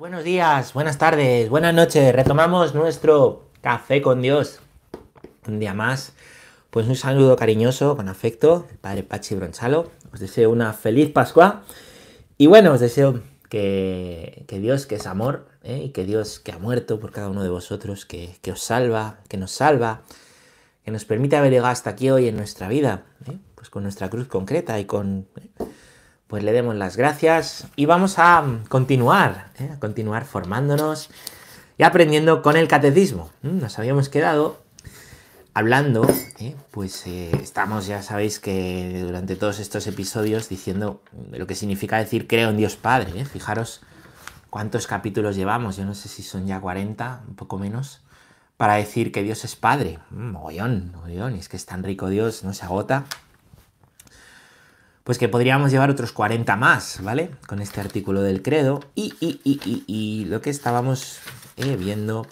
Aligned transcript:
Buenos 0.00 0.24
días, 0.24 0.72
buenas 0.72 0.96
tardes, 0.96 1.50
buenas 1.50 1.74
noches. 1.74 2.14
Retomamos 2.14 2.74
nuestro 2.74 3.50
café 3.60 4.00
con 4.00 4.22
Dios. 4.22 4.60
Un 5.46 5.58
día 5.58 5.74
más. 5.74 6.14
Pues 6.70 6.88
un 6.88 6.96
saludo 6.96 7.36
cariñoso, 7.36 7.98
con 7.98 8.08
afecto, 8.08 8.66
padre 8.80 9.02
Pachi 9.02 9.34
Bronchalo. 9.34 9.90
Os 10.10 10.20
deseo 10.20 10.48
una 10.48 10.72
feliz 10.72 11.12
Pascua. 11.12 11.64
Y 12.38 12.46
bueno, 12.46 12.72
os 12.72 12.80
deseo 12.80 13.20
que, 13.50 14.46
Dios, 14.48 14.86
que 14.86 14.94
es 14.94 15.06
amor, 15.06 15.48
¿eh? 15.62 15.82
y 15.84 15.90
que 15.90 16.06
Dios, 16.06 16.40
que 16.40 16.52
ha 16.52 16.58
muerto 16.58 16.98
por 16.98 17.12
cada 17.12 17.28
uno 17.28 17.42
de 17.42 17.50
vosotros, 17.50 18.06
que, 18.06 18.38
os 18.50 18.62
salva, 18.62 19.18
que 19.28 19.36
nos 19.36 19.50
salva, 19.50 20.00
que 20.82 20.92
nos 20.92 21.04
permite 21.04 21.36
haber 21.36 21.50
llegado 21.50 21.72
hasta 21.72 21.90
aquí 21.90 22.08
hoy 22.08 22.26
en 22.26 22.38
nuestra 22.38 22.68
vida, 22.68 23.04
¿eh? 23.26 23.36
pues 23.54 23.68
con 23.68 23.82
nuestra 23.82 24.08
cruz 24.08 24.28
concreta 24.28 24.80
y 24.80 24.86
con... 24.86 25.28
¿eh? 25.36 25.66
Pues 26.30 26.44
le 26.44 26.52
demos 26.52 26.76
las 26.76 26.96
gracias 26.96 27.66
y 27.74 27.86
vamos 27.86 28.20
a 28.20 28.44
continuar, 28.68 29.50
¿eh? 29.58 29.68
a 29.74 29.80
continuar 29.80 30.24
formándonos 30.24 31.10
y 31.76 31.82
aprendiendo 31.82 32.40
con 32.40 32.56
el 32.56 32.68
catecismo. 32.68 33.30
Nos 33.42 33.80
habíamos 33.80 34.08
quedado 34.08 34.62
hablando, 35.54 36.06
¿eh? 36.38 36.54
pues 36.70 37.04
eh, 37.08 37.32
estamos, 37.42 37.88
ya 37.88 38.00
sabéis 38.02 38.38
que 38.38 39.02
durante 39.04 39.34
todos 39.34 39.58
estos 39.58 39.88
episodios 39.88 40.48
diciendo 40.48 41.02
lo 41.32 41.48
que 41.48 41.56
significa 41.56 41.98
decir 41.98 42.28
creo 42.28 42.50
en 42.50 42.56
Dios 42.56 42.76
Padre. 42.76 43.24
Fijaros 43.24 43.80
cuántos 44.50 44.86
capítulos 44.86 45.34
llevamos, 45.34 45.78
yo 45.78 45.84
no 45.84 45.96
sé 45.96 46.08
si 46.08 46.22
son 46.22 46.46
ya 46.46 46.60
40, 46.60 47.24
un 47.26 47.34
poco 47.34 47.58
menos, 47.58 48.02
para 48.56 48.74
decir 48.74 49.10
que 49.10 49.24
Dios 49.24 49.44
es 49.44 49.56
Padre. 49.56 49.98
Mogollón, 50.10 50.92
mogollón, 50.94 51.34
y 51.34 51.40
es 51.40 51.48
que 51.48 51.56
es 51.56 51.66
tan 51.66 51.82
rico 51.82 52.08
Dios, 52.08 52.44
no 52.44 52.54
se 52.54 52.64
agota 52.64 53.06
pues 55.04 55.18
que 55.18 55.28
podríamos 55.28 55.70
llevar 55.70 55.90
otros 55.90 56.12
40 56.12 56.56
más, 56.56 57.00
¿vale? 57.02 57.30
Con 57.46 57.60
este 57.60 57.80
artículo 57.80 58.22
del 58.22 58.42
credo. 58.42 58.80
Y, 58.94 59.14
y, 59.20 59.40
y, 59.44 59.84
y 59.86 60.24
lo 60.26 60.40
que 60.40 60.50
estábamos 60.50 61.18
eh, 61.56 61.76
viendo, 61.76 62.26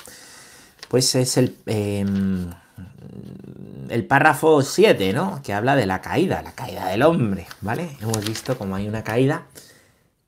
pues 0.89 1.15
es 1.15 1.37
el, 1.37 1.57
em, 1.67 2.51
el 3.89 4.07
párrafo 4.07 4.63
7, 4.63 5.13
¿no? 5.13 5.41
Que 5.43 5.53
habla 5.53 5.77
de 5.77 5.87
la 5.87 6.01
caída, 6.01 6.43
la 6.43 6.53
caída 6.53 6.87
del 6.89 7.03
hombre, 7.03 7.47
¿vale? 7.61 7.97
Hemos 8.01 8.25
visto 8.27 8.57
como 8.59 8.77
hay 8.77 8.87
una 8.89 9.03
caída 9.03 9.47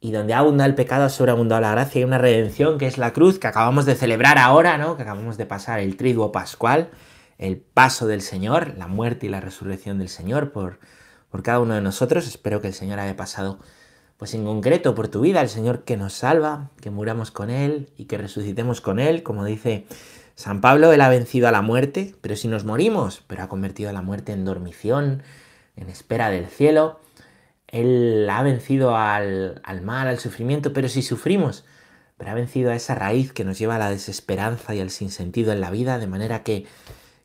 y 0.01 0.13
donde 0.13 0.33
abunda 0.33 0.65
el 0.65 0.75
pecado, 0.75 1.09
sobreabundado 1.11 1.61
la 1.61 1.73
gracia 1.73 2.01
y 2.01 2.05
una 2.05 2.19
redención 2.19 2.79
que 2.79 2.87
es 2.87 2.97
la 2.97 3.13
cruz 3.13 3.39
que 3.39 3.47
acabamos 3.47 3.85
de 3.85 3.95
celebrar 3.95 4.39
ahora, 4.39 4.79
¿no? 4.79 4.97
Que 4.97 5.03
acabamos 5.03 5.37
de 5.37 5.45
pasar 5.45 5.81
el 5.81 5.97
triduo 5.97 6.33
pascual, 6.33 6.91
el 7.37 7.59
paso 7.59 8.07
del 8.07 8.23
Señor, 8.23 8.75
la 8.79 8.87
muerte 8.87 9.27
y 9.27 9.29
la 9.29 9.41
resurrección 9.41 9.99
del 9.99 10.09
Señor 10.09 10.53
por 10.53 10.79
por 11.31 11.43
cada 11.43 11.61
uno 11.61 11.75
de 11.75 11.81
nosotros. 11.81 12.27
Espero 12.27 12.61
que 12.61 12.69
el 12.69 12.75
Señor 12.75 12.99
haya 12.99 13.17
pasado, 13.17 13.59
pues 14.17 14.35
en 14.35 14.45
concreto, 14.45 14.95
por 14.95 15.09
tu 15.09 15.21
vida, 15.21 15.41
el 15.41 15.49
Señor 15.49 15.85
que 15.85 15.97
nos 15.97 16.13
salva, 16.13 16.71
que 16.81 16.91
muramos 16.91 17.31
con 17.31 17.51
Él 17.51 17.89
y 17.97 18.05
que 18.05 18.19
resucitemos 18.19 18.81
con 18.81 18.99
Él. 18.99 19.23
Como 19.23 19.45
dice 19.45 19.87
San 20.35 20.61
Pablo, 20.61 20.93
Él 20.93 21.01
ha 21.01 21.09
vencido 21.09 21.49
a 21.49 21.53
la 21.53 21.63
muerte, 21.63 22.15
pero 22.21 22.37
si 22.37 22.49
nos 22.49 22.65
morimos, 22.65 23.23
pero 23.27 23.43
ha 23.43 23.49
convertido 23.49 23.91
a 23.91 23.93
la 23.93 24.03
muerte 24.03 24.33
en 24.33 24.45
dormición, 24.45 25.23
en 25.77 25.89
espera 25.89 26.31
del 26.31 26.47
cielo. 26.47 27.01
Él 27.69 28.29
ha 28.31 28.43
vencido 28.43 28.97
al, 28.97 29.61
al 29.65 29.83
mal, 29.83 30.09
al 30.09 30.19
sufrimiento, 30.19 30.73
pero 30.73 30.89
si 30.89 31.03
sufrimos, 31.03 31.65
pero 32.19 32.33
ha 32.33 32.35
vencido 32.35 32.71
a 32.71 32.75
esa 32.75 32.97
raíz 32.97 33.33
que 33.33 33.45
nos 33.45 33.59
lleva 33.59 33.77
a 33.77 33.79
la 33.79 33.91
desesperanza 33.91 34.75
y 34.75 34.81
al 34.81 34.91
sinsentido 34.91 35.53
en 35.53 35.61
la 35.61 35.71
vida, 35.71 35.99
de 35.99 36.09
manera 36.09 36.43
que 36.43 36.67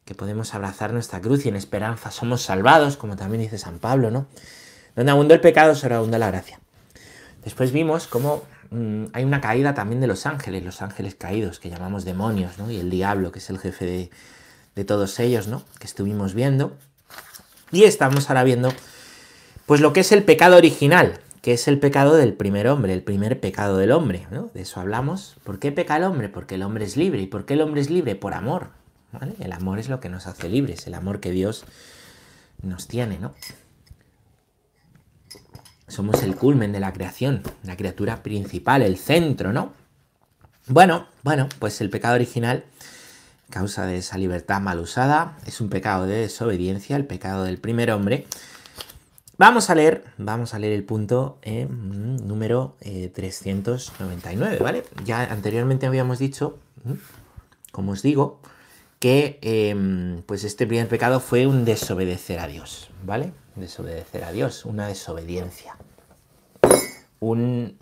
que 0.06 0.14
podemos 0.14 0.54
abrazar 0.54 0.94
nuestra 0.94 1.20
cruz 1.20 1.46
y 1.46 1.50
en 1.50 1.56
esperanza 1.56 2.12
somos 2.12 2.44
salvados, 2.44 2.96
como 2.96 3.16
también 3.16 3.42
dice 3.42 3.58
San 3.58 3.80
Pablo, 3.80 4.12
¿no? 4.12 4.28
Donde 4.96 5.12
abundó 5.12 5.34
el 5.34 5.42
pecado, 5.42 5.74
abundó 5.96 6.18
la 6.20 6.28
gracia. 6.28 6.60
Después 7.44 7.72
vimos 7.72 8.08
cómo 8.08 8.44
mm, 8.70 9.06
hay 9.14 9.24
una 9.24 9.42
caída 9.42 9.74
también 9.74 10.00
de 10.02 10.08
los 10.08 10.28
ángeles, 10.28 10.64
los 10.64 10.84
ángeles 10.84 11.16
caídos, 11.16 11.60
que 11.60 11.70
llamamos 11.70 12.06
demonios, 12.06 12.60
¿no? 12.60 12.70
Y 12.70 12.78
el 12.78 12.92
diablo, 12.92 13.32
que 13.32 13.40
es 13.40 13.50
el 13.50 13.58
jefe 13.58 13.86
de, 13.86 14.10
de 14.76 14.86
todos 14.86 15.20
ellos, 15.20 15.48
¿no? 15.48 15.64
Que 15.80 15.88
estuvimos 15.88 16.36
viendo. 16.36 16.78
Y 17.72 17.84
estamos 17.84 18.30
ahora 18.30 18.44
viendo, 18.44 18.72
pues 19.66 19.82
lo 19.82 19.92
que 19.92 20.02
es 20.02 20.12
el 20.12 20.24
pecado 20.24 20.56
original, 20.56 21.20
que 21.42 21.54
es 21.54 21.68
el 21.68 21.80
pecado 21.80 22.16
del 22.16 22.34
primer 22.34 22.68
hombre, 22.68 22.94
el 22.94 23.04
primer 23.04 23.40
pecado 23.40 23.78
del 23.78 23.92
hombre, 23.92 24.28
¿no? 24.30 24.52
De 24.54 24.62
eso 24.62 24.80
hablamos. 24.80 25.36
¿Por 25.44 25.58
qué 25.58 25.72
peca 25.72 25.98
el 25.98 26.04
hombre? 26.04 26.30
Porque 26.30 26.56
el 26.56 26.64
hombre 26.64 26.86
es 26.86 26.96
libre. 26.96 27.22
¿Y 27.22 27.28
por 27.28 27.46
qué 27.46 27.56
el 27.56 27.62
hombre 27.62 27.82
es 27.82 27.90
libre? 27.90 28.16
Por 28.16 28.34
amor, 28.34 28.70
el 29.40 29.52
amor 29.52 29.80
es 29.80 29.90
lo 29.90 30.00
que 30.00 30.10
nos 30.10 30.28
hace 30.28 30.50
libres, 30.50 30.88
el 30.88 30.94
amor 30.94 31.20
que 31.20 31.32
Dios 31.32 31.66
nos 32.62 32.88
tiene, 32.88 33.20
¿no? 33.20 33.34
Somos 35.88 36.24
el 36.24 36.36
culmen 36.36 36.72
de 36.72 36.80
la 36.80 36.94
creación, 36.94 37.44
la 37.64 37.78
criatura 37.78 38.24
principal, 38.24 38.82
el 38.82 38.98
centro, 38.98 39.54
¿no? 39.54 39.74
Bueno, 40.68 41.08
bueno, 41.24 41.48
pues 41.60 41.80
el 41.82 41.92
pecado 41.92 42.16
original, 42.16 42.66
causa 43.52 43.86
de 43.86 43.98
esa 43.98 44.18
libertad 44.18 44.62
mal 44.62 44.80
usada, 44.80 45.38
es 45.46 45.62
un 45.62 45.70
pecado 45.70 46.08
de 46.08 46.16
desobediencia, 46.16 46.96
el 46.96 47.06
pecado 47.06 47.44
del 47.44 47.60
primer 47.60 47.92
hombre. 47.92 48.26
Vamos 49.38 49.70
a 49.70 49.76
leer, 49.76 50.06
vamos 50.18 50.54
a 50.56 50.60
leer 50.60 50.74
el 50.74 50.84
punto 50.86 51.38
eh, 51.44 51.68
número 51.70 52.78
399, 52.80 54.56
eh, 54.56 54.60
¿vale? 54.64 54.84
Ya 55.04 55.22
anteriormente 55.24 55.86
habíamos 55.86 56.18
dicho, 56.18 56.58
como 57.72 57.92
os 57.92 58.02
digo, 58.02 58.40
em, 59.08 60.24
pues 60.24 60.44
este 60.44 60.66
primer 60.66 60.88
pecado 60.88 61.20
fue 61.20 61.46
un 61.46 61.64
desobedecer 61.64 62.40
a 62.40 62.48
Dios, 62.48 62.90
¿vale? 63.04 63.32
Desobedecer 63.56 64.24
a 64.24 64.32
Dios, 64.32 64.66
una 64.66 64.88
desobediencia. 64.88 65.78
Un, 67.20 67.78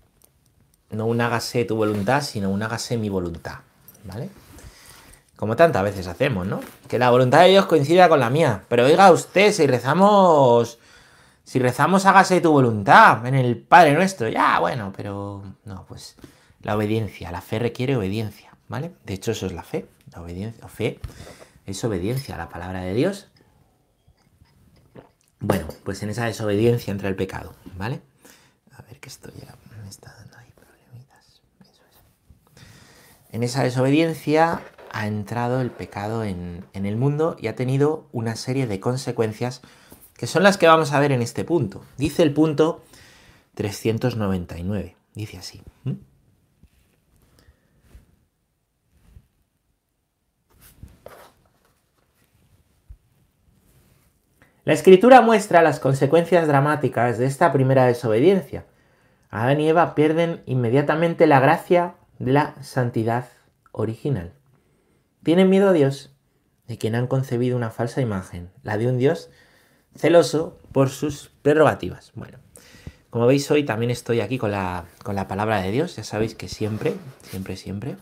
no 0.90 1.06
un 1.06 1.22
hágase 1.22 1.66
tu 1.66 1.76
voluntad, 1.76 2.22
sino 2.22 2.50
un 2.50 2.62
hágase 2.62 2.98
mi 2.98 3.10
voluntad, 3.10 3.60
¿vale? 4.04 4.30
Como 5.36 5.56
tantas 5.56 5.84
veces 5.84 6.08
hacemos, 6.08 6.46
¿no? 6.46 6.60
Que 6.88 7.00
la 7.00 7.10
voluntad 7.10 7.42
de 7.44 7.50
Dios 7.50 7.68
coincida 7.68 8.10
con 8.10 8.20
la 8.20 8.30
mía. 8.30 8.64
Pero 8.68 8.86
oiga 8.86 9.12
usted, 9.12 9.52
si 9.52 9.66
rezamos, 9.66 10.78
si 11.44 11.60
rezamos 11.60 12.06
hágase 12.06 12.42
tu 12.42 12.52
voluntad 12.52 13.26
en 13.26 13.36
el 13.36 13.58
Padre 13.58 13.94
Nuestro, 13.94 14.30
ya, 14.30 14.60
bueno, 14.60 14.92
pero 14.96 15.44
no, 15.66 15.86
pues 15.88 16.16
la 16.62 16.76
obediencia, 16.76 17.32
la 17.32 17.42
fe 17.42 17.60
requiere 17.60 17.96
obediencia, 17.96 18.53
¿vale? 18.68 18.92
De 19.06 19.14
hecho, 19.14 19.32
eso 19.32 19.46
es 19.46 19.54
la 19.54 19.64
fe. 19.64 19.88
La 20.12 20.22
obediencia, 20.22 20.68
fe 20.68 21.00
es 21.66 21.84
obediencia 21.84 22.36
a 22.36 22.38
la 22.38 22.50
palabra 22.50 22.82
de 22.82 22.94
Dios. 22.94 23.28
Bueno, 25.40 25.68
pues 25.84 26.02
en 26.04 26.10
esa 26.10 26.26
desobediencia 26.26 26.92
entra 26.92 27.10
el 27.10 27.16
pecado, 27.16 27.54
¿vale? 27.78 28.02
A 28.72 28.82
ver 28.84 29.00
que 29.00 29.10
esto 29.10 29.30
ya 29.40 29.56
me 29.82 29.90
está 29.90 30.14
dando 30.18 30.38
ahí 30.38 30.52
problemitas. 30.56 31.42
En 33.32 33.44
esa 33.44 33.64
desobediencia 33.64 34.62
ha 34.92 35.08
entrado 35.08 35.62
el 35.62 35.72
pecado 35.72 36.24
en, 36.24 36.66
en, 36.74 36.86
el 36.86 36.96
mundo 36.96 37.36
y 37.40 37.48
ha 37.48 37.56
tenido 37.56 38.08
una 38.12 38.36
serie 38.36 38.68
de 38.68 38.80
consecuencias 38.80 39.62
que 40.16 40.28
son 40.28 40.44
las 40.44 40.58
que 40.58 40.68
vamos 40.68 40.94
a 40.94 41.00
ver 41.00 41.12
en 41.12 41.22
este 41.22 41.44
punto. 41.44 41.84
Dice 41.98 42.24
el 42.24 42.34
punto 42.34 42.84
399. 43.56 44.96
Dice 45.14 45.38
así. 45.38 45.62
La 54.66 54.72
escritura 54.72 55.20
muestra 55.20 55.62
las 55.62 55.82
consecuencias 55.82 56.48
dramáticas 56.48 57.18
de 57.18 57.26
esta 57.26 57.52
primera 57.52 57.86
desobediencia. 57.86 58.66
Adán 59.30 59.60
y 59.60 59.68
Eva 59.68 59.94
pierden 59.94 60.42
inmediatamente 60.46 61.28
la 61.28 61.42
gracia 61.42 61.96
de 62.18 62.32
la 62.32 62.56
santidad 62.64 63.26
original. 63.74 64.32
Tienen 65.22 65.50
miedo 65.50 65.70
a 65.70 65.74
Dios, 65.74 66.16
de 66.68 66.78
quien 66.78 66.96
han 66.96 67.08
concebido 67.08 67.58
una 67.58 67.72
falsa 67.72 68.00
imagen, 68.00 68.52
la 68.64 68.78
de 68.78 68.88
un 68.88 68.98
Dios 68.98 69.30
celoso 69.98 70.58
por 70.72 70.90
sus 70.90 71.30
prerrogativas. 71.42 72.14
Bueno, 72.16 72.38
como 73.10 73.28
veis 73.28 73.52
hoy 73.52 73.66
también 73.66 73.92
estoy 73.92 74.22
aquí 74.22 74.38
con 74.38 74.52
la, 74.52 74.86
con 75.04 75.16
la 75.16 75.28
palabra 75.28 75.62
de 75.62 75.72
Dios, 75.72 75.98
ya 75.98 76.06
sabéis 76.06 76.36
que 76.36 76.48
siempre, 76.48 76.94
siempre, 77.30 77.58
siempre, 77.58 77.98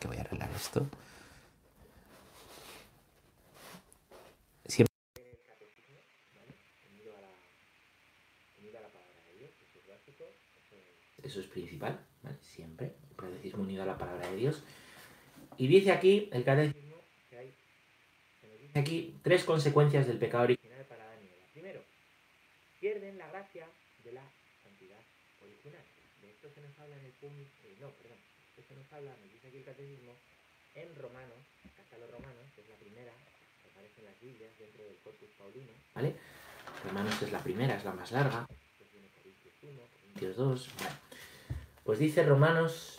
que 0.00 0.06
voy 0.06 0.18
a 0.18 0.20
arreglar 0.20 0.50
esto, 0.54 0.86
eso 11.28 11.40
es 11.40 11.46
principal, 11.46 12.00
siempre, 12.40 12.96
el 13.10 13.16
catecismo 13.16 13.62
unido 13.62 13.82
a 13.82 13.86
la 13.86 13.98
palabra 13.98 14.30
de 14.30 14.36
Dios. 14.36 14.62
Y 15.58 15.66
dice 15.66 15.92
aquí 15.92 16.28
el 16.32 16.42
catecismo 16.42 16.96
que 17.28 17.38
hay 17.38 17.54
dice 18.62 18.78
aquí 18.78 19.14
tres 19.22 19.44
consecuencias 19.44 20.06
del 20.06 20.18
pecado 20.18 20.44
original 20.44 20.84
para 20.88 21.04
Adán 21.04 21.20
y 21.22 21.28
Eva. 21.28 21.44
Primero, 21.52 21.80
pierden 22.80 23.18
la 23.18 23.28
gracia 23.28 23.68
de 24.04 24.12
la 24.12 24.24
santidad 24.64 25.04
original. 25.44 25.84
De 26.22 26.30
esto 26.30 26.48
se 26.48 26.60
nos 26.62 26.72
habla 26.80 26.96
en 26.96 27.04
el 27.04 27.12
punto, 27.12 27.44
eh, 27.64 27.76
no, 27.78 27.90
perdón, 27.90 28.18
esto 28.56 28.62
se 28.66 28.74
nos 28.74 28.90
habla, 28.92 29.12
dice 29.30 29.48
aquí 29.48 29.58
el 29.58 29.64
catecismo, 29.64 30.12
en 30.74 30.88
Romanos, 30.96 31.44
hasta 31.76 31.98
los 31.98 32.10
Romanos, 32.10 32.48
que 32.54 32.62
es 32.62 32.68
la 32.68 32.76
primera 32.76 33.12
que 33.60 33.68
aparece 33.68 34.00
en 34.00 34.06
las 34.06 34.20
Biblias 34.20 34.52
dentro 34.58 34.82
del 34.82 34.96
Corpus 35.04 35.28
Paulino, 35.36 35.72
¿vale? 35.94 36.16
Romanos 36.84 37.20
es 37.20 37.32
la 37.32 37.42
primera, 37.44 37.76
es 37.76 37.84
la 37.84 37.92
más 37.92 38.12
larga, 38.12 38.46
después 38.48 38.92
viene 38.92 39.08
Corintios 39.12 39.54
1, 39.60 39.76
Corintios 39.92 40.36
2, 40.36 40.68
bueno. 40.78 41.07
Pues 41.88 42.00
dice 42.00 42.22
Romanos 42.22 42.98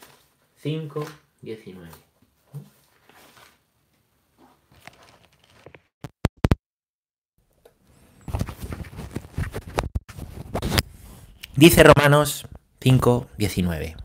5, 0.63 1.05
19. 1.43 1.91
Dice 11.55 11.83
Romanos 11.83 12.47
5, 12.81 13.27
19. 13.37 13.95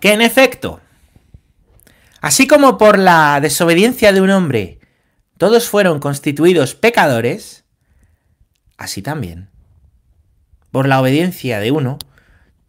Que 0.00 0.12
en 0.12 0.20
efecto, 0.20 0.80
así 2.20 2.46
como 2.46 2.78
por 2.78 2.98
la 2.98 3.40
desobediencia 3.40 4.12
de 4.12 4.20
un 4.20 4.30
hombre 4.30 4.78
todos 5.38 5.68
fueron 5.68 6.00
constituidos 6.00 6.74
pecadores, 6.74 7.64
así 8.76 9.02
también, 9.02 9.48
por 10.72 10.88
la 10.88 11.00
obediencia 11.00 11.60
de 11.60 11.70
uno, 11.70 11.98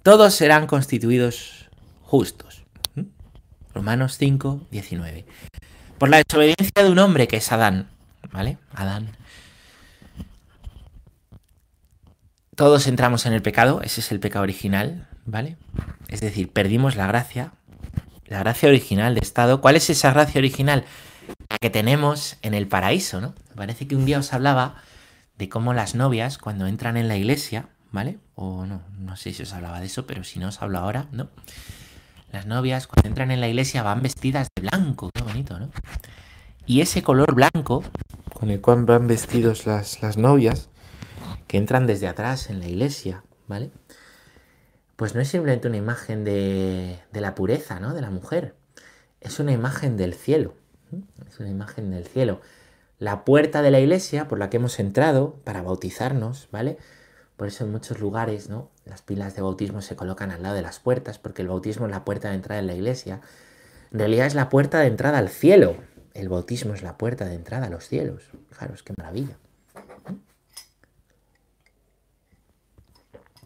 todos 0.04 0.36
serán 0.36 0.68
constituidos 0.68 1.70
justos. 2.04 2.64
¿Mm? 2.94 3.06
Romanos 3.74 4.18
5, 4.20 4.68
19. 4.70 5.26
Por 5.98 6.10
la 6.10 6.18
desobediencia 6.24 6.84
de 6.84 6.92
un 6.92 7.00
hombre 7.00 7.28
que 7.28 7.38
es 7.38 7.52
Adán, 7.52 7.90
¿vale? 8.32 8.60
Adán. 8.74 9.18
Todos 12.60 12.88
entramos 12.88 13.26
en 13.26 13.32
el 13.32 13.42
pecado, 13.42 13.80
ese 13.84 14.02
es 14.02 14.12
el 14.12 14.20
pecado 14.20 14.44
original, 14.44 15.08
¿vale? 15.26 15.56
Es 16.10 16.20
decir, 16.20 16.52
perdimos 16.52 16.98
la 16.98 17.08
gracia, 17.08 17.54
la 18.26 18.40
gracia 18.40 18.68
original 18.68 19.16
de 19.16 19.22
Estado. 19.22 19.62
¿Cuál 19.62 19.78
es 19.78 19.90
esa 19.90 20.12
gracia 20.12 20.40
original? 20.40 20.84
La 21.50 21.58
que 21.58 21.70
tenemos 21.70 22.36
en 22.42 22.54
el 22.54 22.68
paraíso, 22.68 23.22
¿no? 23.22 23.34
Parece 23.56 23.88
que 23.88 23.96
un 23.96 24.04
día 24.04 24.20
os 24.20 24.34
hablaba 24.34 24.76
de 25.38 25.48
cómo 25.48 25.74
las 25.74 25.96
novias, 25.96 26.38
cuando 26.38 26.68
entran 26.68 26.98
en 26.98 27.08
la 27.08 27.16
iglesia, 27.16 27.70
¿vale? 27.94 28.20
O 28.36 28.66
no, 28.66 28.82
no 28.98 29.16
sé 29.16 29.32
si 29.32 29.44
os 29.44 29.54
hablaba 29.54 29.80
de 29.80 29.86
eso, 29.86 30.06
pero 30.06 30.26
si 30.26 30.38
no 30.40 30.50
os 30.50 30.62
hablo 30.62 30.80
ahora, 30.80 31.06
¿no? 31.14 31.30
Las 32.34 32.46
novias, 32.46 32.88
cuando 32.88 33.08
entran 33.08 33.32
en 33.32 33.40
la 33.40 33.48
iglesia, 33.48 33.84
van 33.84 34.02
vestidas 34.02 34.50
de 34.54 34.64
blanco, 34.64 35.12
qué 35.14 35.22
bonito, 35.22 35.58
¿no? 35.60 35.70
Y 36.66 36.82
ese 36.82 37.04
color 37.04 37.36
blanco, 37.36 37.86
con 38.34 38.52
el 38.52 38.60
cual 38.60 38.84
van 38.84 39.08
vestidos 39.08 39.66
las, 39.66 40.02
las 40.02 40.18
novias, 40.18 40.69
que 41.50 41.58
entran 41.58 41.86
desde 41.86 42.08
atrás 42.08 42.50
en 42.50 42.60
la 42.60 42.68
iglesia, 42.68 43.24
¿vale? 43.48 43.72
pues 45.00 45.16
no 45.16 45.22
es 45.22 45.30
simplemente 45.30 45.70
una 45.70 45.78
imagen 45.78 46.26
de, 46.26 47.00
la 47.14 47.34
pureza, 47.34 47.80
¿no? 47.80 47.94
De 47.94 48.02
la 48.02 48.10
mujer. 48.10 48.54
Es 49.22 49.40
una 49.40 49.54
imagen 49.54 49.96
del 49.96 50.14
cielo. 50.14 50.56
Es 51.26 51.40
una 51.40 51.48
imagen 51.48 51.90
del 51.90 52.06
cielo. 52.06 52.42
La 52.98 53.24
puerta 53.24 53.62
de 53.62 53.72
la 53.72 53.80
iglesia 53.80 54.28
por 54.28 54.40
la 54.40 54.50
que 54.50 54.58
hemos 54.58 54.78
entrado 54.78 55.36
para 55.46 55.62
bautizarnos, 55.62 56.50
¿vale? 56.52 56.78
Por 57.38 57.48
eso 57.48 57.64
en 57.64 57.72
muchos 57.72 58.02
lugares, 58.02 58.50
¿no? 58.50 58.72
Las 58.84 59.02
pilas 59.02 59.38
de 59.38 59.42
bautismo 59.42 59.82
se 59.82 59.96
colocan 59.96 60.32
al 60.32 60.44
lado 60.44 60.56
de 60.56 60.64
las 60.64 60.80
puertas, 60.82 61.18
porque 61.18 61.44
el 61.44 61.48
bautismo 61.48 61.86
es 61.86 61.92
la 61.92 62.04
puerta 62.04 62.28
de 62.28 62.36
entrada 62.36 62.60
en 62.60 62.68
la 62.68 62.76
iglesia. 62.76 63.22
En 63.94 64.00
realidad 64.00 64.28
es 64.28 64.36
la 64.36 64.50
puerta 64.50 64.80
de 64.80 64.88
entrada 64.88 65.18
al 65.18 65.30
cielo. 65.30 65.78
El 66.14 66.28
bautismo 66.28 66.74
es 66.74 66.84
la 66.84 66.98
puerta 66.98 67.24
de 67.24 67.36
entrada 67.36 67.68
a 67.68 67.70
los 67.70 67.88
cielos. 67.88 68.32
Fijaros, 68.50 68.84
qué 68.84 68.94
maravilla. 68.98 69.38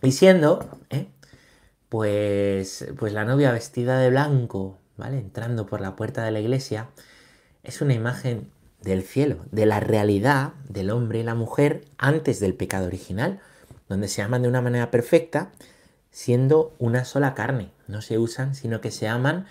Y 0.03 0.11
siendo, 0.11 0.69
¿eh? 0.89 1.07
pues, 1.87 2.85
pues 2.97 3.13
la 3.13 3.23
novia 3.23 3.53
vestida 3.53 3.99
de 3.99 4.09
blanco, 4.09 4.77
¿vale? 4.97 5.17
Entrando 5.17 5.65
por 5.65 5.79
la 5.79 5.95
puerta 5.95 6.25
de 6.25 6.31
la 6.31 6.41
iglesia, 6.41 6.89
es 7.63 7.81
una 7.81 7.93
imagen 7.93 8.51
del 8.81 9.03
cielo, 9.03 9.45
de 9.51 9.65
la 9.65 9.79
realidad 9.79 10.55
del 10.67 10.89
hombre 10.91 11.19
y 11.19 11.23
la 11.23 11.35
mujer 11.35 11.85
antes 11.97 12.41
del 12.41 12.53
pecado 12.53 12.87
original, 12.87 13.39
donde 13.87 14.09
se 14.09 14.21
aman 14.21 14.41
de 14.41 14.49
una 14.49 14.61
manera 14.61 14.91
perfecta, 14.91 15.53
siendo 16.11 16.75
una 16.79 17.05
sola 17.05 17.33
carne. 17.33 17.71
No 17.87 18.01
se 18.01 18.17
usan, 18.17 18.55
sino 18.55 18.81
que 18.81 18.91
se 18.91 19.07
aman 19.07 19.45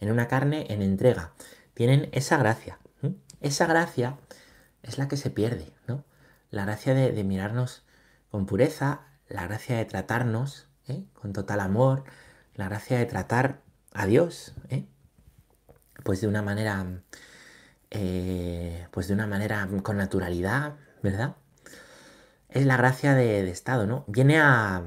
en 0.00 0.10
una 0.10 0.26
carne 0.26 0.68
en 0.70 0.80
entrega. 0.80 1.32
Tienen 1.74 2.08
esa 2.12 2.38
gracia. 2.38 2.78
Esa 3.42 3.66
gracia 3.66 4.16
es 4.82 4.96
la 4.96 5.06
que 5.06 5.18
se 5.18 5.28
pierde, 5.28 5.66
¿no? 5.86 6.02
La 6.50 6.64
gracia 6.64 6.94
de, 6.94 7.12
de 7.12 7.24
mirarnos 7.24 7.82
con 8.30 8.46
pureza, 8.46 9.02
la 9.28 9.46
gracia 9.46 9.76
de 9.76 9.84
tratarnos 9.84 10.68
¿eh? 10.88 11.04
con 11.14 11.32
total 11.32 11.60
amor, 11.60 12.04
la 12.54 12.68
gracia 12.68 12.98
de 12.98 13.06
tratar 13.06 13.60
a 13.92 14.06
Dios, 14.06 14.54
¿eh? 14.70 14.86
pues 16.04 16.20
de 16.20 16.28
una 16.28 16.42
manera, 16.42 17.02
eh, 17.90 18.86
pues 18.90 19.08
de 19.08 19.14
una 19.14 19.26
manera 19.26 19.68
con 19.82 19.96
naturalidad, 19.96 20.76
¿verdad? 21.02 21.36
Es 22.48 22.64
la 22.64 22.76
gracia 22.76 23.14
de, 23.14 23.48
Estado, 23.50 23.86
¿no? 23.86 24.04
Viene 24.06 24.38
a, 24.38 24.84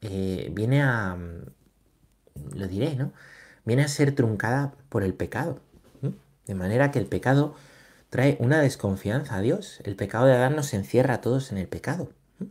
viene 0.00 0.82
a, 0.82 1.16
lo 2.54 2.68
diré, 2.68 2.96
¿no? 2.96 3.12
Viene 3.64 3.84
a 3.84 3.88
ser 3.88 4.14
truncada 4.14 4.72
por 4.88 5.04
el 5.04 5.14
pecado, 5.14 5.60
de 6.46 6.54
manera 6.54 6.90
que 6.90 6.98
el 6.98 7.06
pecado 7.06 7.54
trae 8.10 8.36
una 8.40 8.60
desconfianza 8.60 9.36
a 9.36 9.40
Dios. 9.40 9.80
El 9.84 9.94
pecado 9.94 10.26
de 10.26 10.34
Adán 10.34 10.56
nos 10.56 10.74
encierra 10.74 11.14
a 11.14 11.20
todos 11.20 11.52
en 11.52 11.58
el 11.58 11.68
pecado, 11.68 12.10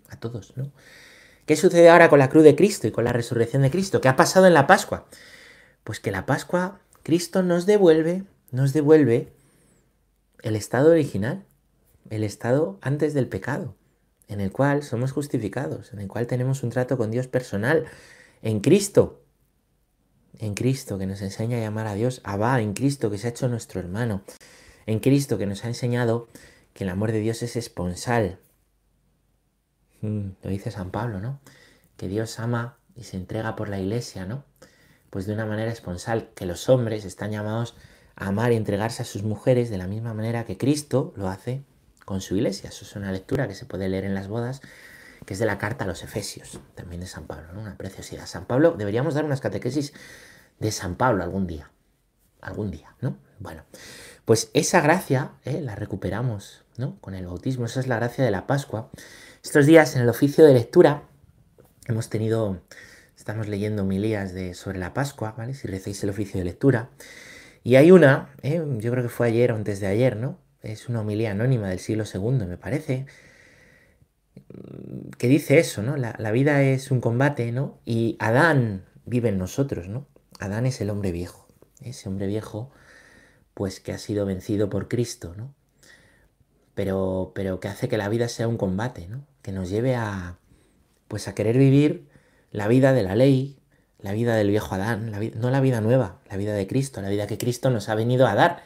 a 0.09 0.17
todos, 0.17 0.55
¿no? 0.55 0.71
¿Qué 1.45 1.55
sucede 1.55 1.89
ahora 1.89 2.09
con 2.09 2.19
la 2.19 2.29
cruz 2.29 2.43
de 2.43 2.55
Cristo 2.55 2.87
y 2.87 2.91
con 2.91 3.03
la 3.03 3.13
resurrección 3.13 3.63
de 3.63 3.71
Cristo? 3.71 3.99
¿Qué 3.99 4.07
ha 4.07 4.15
pasado 4.15 4.45
en 4.45 4.53
la 4.53 4.67
Pascua? 4.67 5.07
Pues 5.83 5.99
que 5.99 6.11
la 6.11 6.25
Pascua, 6.25 6.79
Cristo 7.03 7.41
nos 7.41 7.65
devuelve, 7.65 8.23
nos 8.51 8.73
devuelve 8.73 9.33
el 10.43 10.55
estado 10.55 10.91
original, 10.91 11.43
el 12.09 12.23
estado 12.23 12.77
antes 12.81 13.13
del 13.13 13.27
pecado, 13.27 13.75
en 14.27 14.39
el 14.39 14.51
cual 14.51 14.83
somos 14.83 15.11
justificados, 15.11 15.93
en 15.93 15.99
el 15.99 16.07
cual 16.07 16.27
tenemos 16.27 16.61
un 16.61 16.69
trato 16.69 16.97
con 16.97 17.09
Dios 17.09 17.27
personal, 17.27 17.85
en 18.43 18.59
Cristo, 18.59 19.21
en 20.37 20.53
Cristo 20.53 20.97
que 20.97 21.07
nos 21.07 21.21
enseña 21.21 21.57
a 21.57 21.61
llamar 21.61 21.87
a 21.87 21.95
Dios 21.95 22.21
Abba, 22.23 22.61
en 22.61 22.73
Cristo 22.73 23.09
que 23.09 23.17
se 23.17 23.27
ha 23.27 23.31
hecho 23.31 23.47
nuestro 23.47 23.79
hermano, 23.79 24.21
en 24.85 24.99
Cristo 24.99 25.37
que 25.37 25.45
nos 25.47 25.65
ha 25.65 25.67
enseñado 25.67 26.27
que 26.73 26.83
el 26.83 26.89
amor 26.89 27.11
de 27.11 27.19
Dios 27.19 27.41
es 27.43 27.55
esponsal, 27.55 28.39
lo 30.01 30.49
dice 30.49 30.71
San 30.71 30.91
Pablo, 30.91 31.19
¿no? 31.19 31.39
Que 31.97 32.07
Dios 32.07 32.39
ama 32.39 32.77
y 32.95 33.03
se 33.03 33.17
entrega 33.17 33.55
por 33.55 33.69
la 33.69 33.79
iglesia, 33.79 34.25
¿no? 34.25 34.43
Pues 35.09 35.25
de 35.25 35.33
una 35.33 35.45
manera 35.45 35.71
esponsal, 35.71 36.29
que 36.35 36.45
los 36.45 36.69
hombres 36.69 37.05
están 37.05 37.31
llamados 37.31 37.75
a 38.15 38.27
amar 38.27 38.51
y 38.51 38.55
entregarse 38.55 39.03
a 39.03 39.05
sus 39.05 39.23
mujeres 39.23 39.69
de 39.69 39.77
la 39.77 39.87
misma 39.87 40.13
manera 40.13 40.45
que 40.45 40.57
Cristo 40.57 41.13
lo 41.15 41.27
hace 41.27 41.63
con 42.05 42.21
su 42.21 42.35
iglesia. 42.35 42.69
Eso 42.69 42.85
es 42.85 42.95
una 42.95 43.11
lectura 43.11 43.47
que 43.47 43.55
se 43.55 43.65
puede 43.65 43.89
leer 43.89 44.05
en 44.05 44.13
las 44.13 44.27
bodas, 44.27 44.61
que 45.25 45.33
es 45.33 45.39
de 45.39 45.45
la 45.45 45.57
carta 45.57 45.85
a 45.85 45.87
los 45.87 46.03
Efesios, 46.03 46.59
también 46.75 47.01
de 47.01 47.07
San 47.07 47.25
Pablo, 47.25 47.53
¿no? 47.53 47.61
Una 47.61 47.77
preciosidad. 47.77 48.25
San 48.25 48.45
Pablo, 48.45 48.75
deberíamos 48.77 49.13
dar 49.13 49.25
unas 49.25 49.41
catequesis 49.41 49.93
de 50.59 50.71
San 50.71 50.95
Pablo 50.95 51.23
algún 51.23 51.47
día. 51.47 51.71
Algún 52.41 52.71
día, 52.71 52.95
¿no? 53.01 53.17
Bueno, 53.39 53.63
pues 54.25 54.49
esa 54.53 54.81
gracia 54.81 55.31
¿eh? 55.45 55.61
la 55.61 55.75
recuperamos, 55.75 56.63
¿no? 56.77 56.99
Con 57.01 57.13
el 57.13 57.25
bautismo, 57.25 57.65
esa 57.65 57.79
es 57.79 57.87
la 57.87 57.97
gracia 57.97 58.23
de 58.23 58.31
la 58.31 58.47
Pascua 58.47 58.89
estos 59.43 59.65
días 59.65 59.95
en 59.95 60.03
el 60.03 60.09
oficio 60.09 60.45
de 60.45 60.53
lectura 60.53 61.03
hemos 61.87 62.09
tenido, 62.09 62.61
estamos 63.17 63.47
leyendo 63.47 63.83
milías 63.83 64.33
de, 64.33 64.53
sobre 64.53 64.77
la 64.77 64.93
Pascua, 64.93 65.33
¿vale? 65.37 65.55
Si 65.55 65.67
recéis 65.67 66.03
el 66.03 66.11
oficio 66.11 66.39
de 66.39 66.45
lectura. 66.45 66.89
Y 67.63 67.75
hay 67.75 67.91
una, 67.91 68.29
¿eh? 68.43 68.63
yo 68.77 68.91
creo 68.91 69.03
que 69.03 69.09
fue 69.09 69.27
ayer 69.27 69.51
o 69.51 69.55
antes 69.55 69.79
de 69.79 69.87
ayer, 69.87 70.15
¿no? 70.15 70.39
Es 70.61 70.89
una 70.89 71.01
homilía 71.01 71.31
anónima 71.31 71.69
del 71.69 71.79
siglo 71.79 72.03
II, 72.11 72.45
me 72.45 72.57
parece, 72.57 73.07
que 75.17 75.27
dice 75.27 75.57
eso, 75.57 75.81
¿no? 75.81 75.97
La, 75.97 76.15
la 76.19 76.31
vida 76.31 76.61
es 76.61 76.91
un 76.91 77.01
combate, 77.01 77.51
¿no? 77.51 77.79
Y 77.83 78.17
Adán 78.19 78.85
vive 79.05 79.29
en 79.29 79.39
nosotros, 79.39 79.87
¿no? 79.87 80.07
Adán 80.39 80.67
es 80.67 80.81
el 80.81 80.89
hombre 80.91 81.11
viejo, 81.11 81.47
ese 81.81 82.09
hombre 82.09 82.27
viejo, 82.27 82.71
pues 83.55 83.79
que 83.79 83.91
ha 83.91 83.97
sido 83.97 84.25
vencido 84.25 84.69
por 84.69 84.87
Cristo, 84.87 85.33
¿no? 85.35 85.53
Pero, 86.75 87.31
pero 87.35 87.59
que 87.59 87.67
hace 87.67 87.89
que 87.89 87.97
la 87.97 88.07
vida 88.07 88.27
sea 88.27 88.47
un 88.47 88.57
combate, 88.57 89.07
¿no? 89.07 89.30
Que 89.41 89.51
nos 89.51 89.69
lleve 89.69 89.95
a, 89.95 90.37
pues 91.07 91.27
a 91.27 91.35
querer 91.35 91.57
vivir 91.57 92.07
la 92.51 92.67
vida 92.67 92.93
de 92.93 93.03
la 93.03 93.15
ley, 93.15 93.57
la 93.99 94.13
vida 94.13 94.35
del 94.35 94.49
viejo 94.49 94.75
Adán, 94.75 95.11
no 95.35 95.49
la 95.51 95.61
vida 95.61 95.81
nueva, 95.81 96.19
la 96.29 96.37
vida 96.37 96.53
de 96.53 96.67
Cristo, 96.67 97.01
la 97.01 97.09
vida 97.09 97.27
que 97.27 97.37
Cristo 97.37 97.69
nos 97.69 97.89
ha 97.89 97.95
venido 97.95 98.27
a 98.27 98.35
dar. 98.35 98.63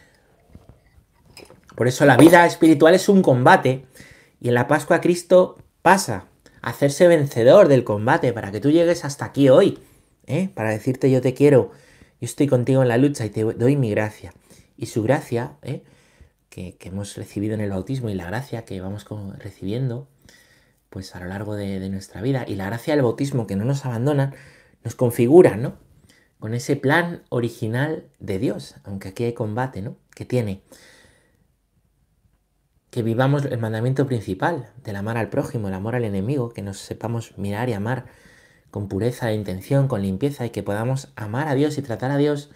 Por 1.75 1.87
eso 1.87 2.05
la 2.05 2.17
vida 2.17 2.45
espiritual 2.45 2.95
es 2.95 3.09
un 3.09 3.21
combate 3.21 3.85
y 4.39 4.47
en 4.47 4.53
la 4.53 4.67
Pascua 4.67 5.01
Cristo 5.01 5.57
pasa 5.81 6.25
a 6.61 6.69
hacerse 6.69 7.07
vencedor 7.07 7.67
del 7.67 7.83
combate 7.83 8.31
para 8.33 8.51
que 8.51 8.61
tú 8.61 8.71
llegues 8.71 9.03
hasta 9.03 9.25
aquí 9.25 9.49
hoy, 9.49 9.79
¿eh? 10.25 10.49
para 10.53 10.71
decirte 10.71 11.11
yo 11.11 11.21
te 11.21 11.33
quiero, 11.33 11.71
yo 12.21 12.25
estoy 12.25 12.47
contigo 12.47 12.81
en 12.81 12.87
la 12.87 12.97
lucha 12.97 13.25
y 13.25 13.29
te 13.29 13.43
doy 13.43 13.75
mi 13.75 13.91
gracia. 13.91 14.33
Y 14.77 14.87
su 14.87 15.03
gracia, 15.03 15.57
¿eh? 15.61 15.83
que, 16.49 16.77
hemos 16.81 17.15
recibido 17.17 17.53
en 17.53 17.61
el 17.61 17.69
bautismo 17.69 18.09
y 18.09 18.13
la 18.13 18.25
gracia 18.25 18.65
que 18.65 18.79
vamos 18.79 19.05
recibiendo, 19.37 20.07
pues 20.95 21.13
a 21.13 21.19
lo 21.19 21.25
largo 21.25 21.57
de, 21.57 21.89
nuestra 21.89 22.21
vida 22.21 22.45
y 22.47 22.55
la 22.55 22.67
gracia 22.67 22.95
del 22.95 23.03
bautismo 23.03 23.47
que 23.47 23.57
no 23.57 23.65
nos 23.65 23.85
abandona, 23.85 24.33
nos 24.81 24.95
configura, 24.95 25.57
¿no? 25.57 25.75
Con 26.39 26.53
ese 26.53 26.77
plan 26.77 27.23
original 27.27 28.05
de 28.19 28.39
Dios, 28.39 28.75
aunque 28.85 29.09
aquí 29.09 29.25
hay 29.25 29.33
combate, 29.33 29.81
¿no? 29.81 29.97
Que 30.15 30.23
tiene 30.23 30.61
que 32.91 33.03
vivamos 33.03 33.43
el 33.43 33.57
mandamiento 33.57 34.07
principal 34.07 34.71
del 34.85 34.95
amar 34.95 35.17
al 35.17 35.29
prójimo, 35.29 35.67
el 35.67 35.73
amor 35.73 35.95
al 35.95 36.05
enemigo, 36.05 36.51
que 36.51 36.61
nos 36.61 36.77
sepamos 36.77 37.37
mirar 37.37 37.67
y 37.67 37.73
amar 37.73 38.05
con 38.71 38.87
pureza 38.87 39.27
de 39.27 39.33
intención, 39.33 39.89
con 39.89 40.01
limpieza 40.01 40.45
y 40.45 40.51
que 40.51 40.63
podamos 40.63 41.11
amar 41.17 41.49
a 41.49 41.55
Dios 41.55 41.77
y 41.77 41.81
tratar 41.81 42.11
a 42.11 42.17
Dios 42.17 42.51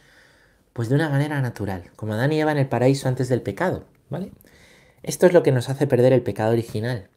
pues 0.72 0.88
de 0.88 0.96
una 0.96 1.10
manera 1.10 1.42
natural, 1.42 1.92
como 1.98 2.14
Adán 2.14 2.32
y 2.32 2.40
Eva 2.40 2.54
en 2.54 2.60
el 2.60 2.70
paraíso 2.70 3.10
antes 3.10 3.28
del 3.28 3.42
pecado, 3.42 3.84
¿vale? 4.10 4.32
Esto 5.04 5.26
es 5.26 5.34
lo 5.34 5.44
que 5.44 5.52
nos 5.52 5.68
hace 5.68 5.88
perder 5.88 6.14
el 6.14 6.22
pecado 6.22 6.54
original 6.54 7.10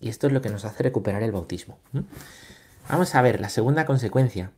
y 0.00 0.08
esto 0.08 0.26
es 0.26 0.32
lo 0.32 0.42
que 0.42 0.50
nos 0.50 0.64
hace 0.64 0.82
recuperar 0.82 1.22
el 1.22 1.32
bautismo. 1.32 1.78
Vamos 2.88 3.14
a 3.14 3.22
ver 3.22 3.40
la 3.40 3.48
segunda 3.48 3.86
consecuencia 3.86 4.50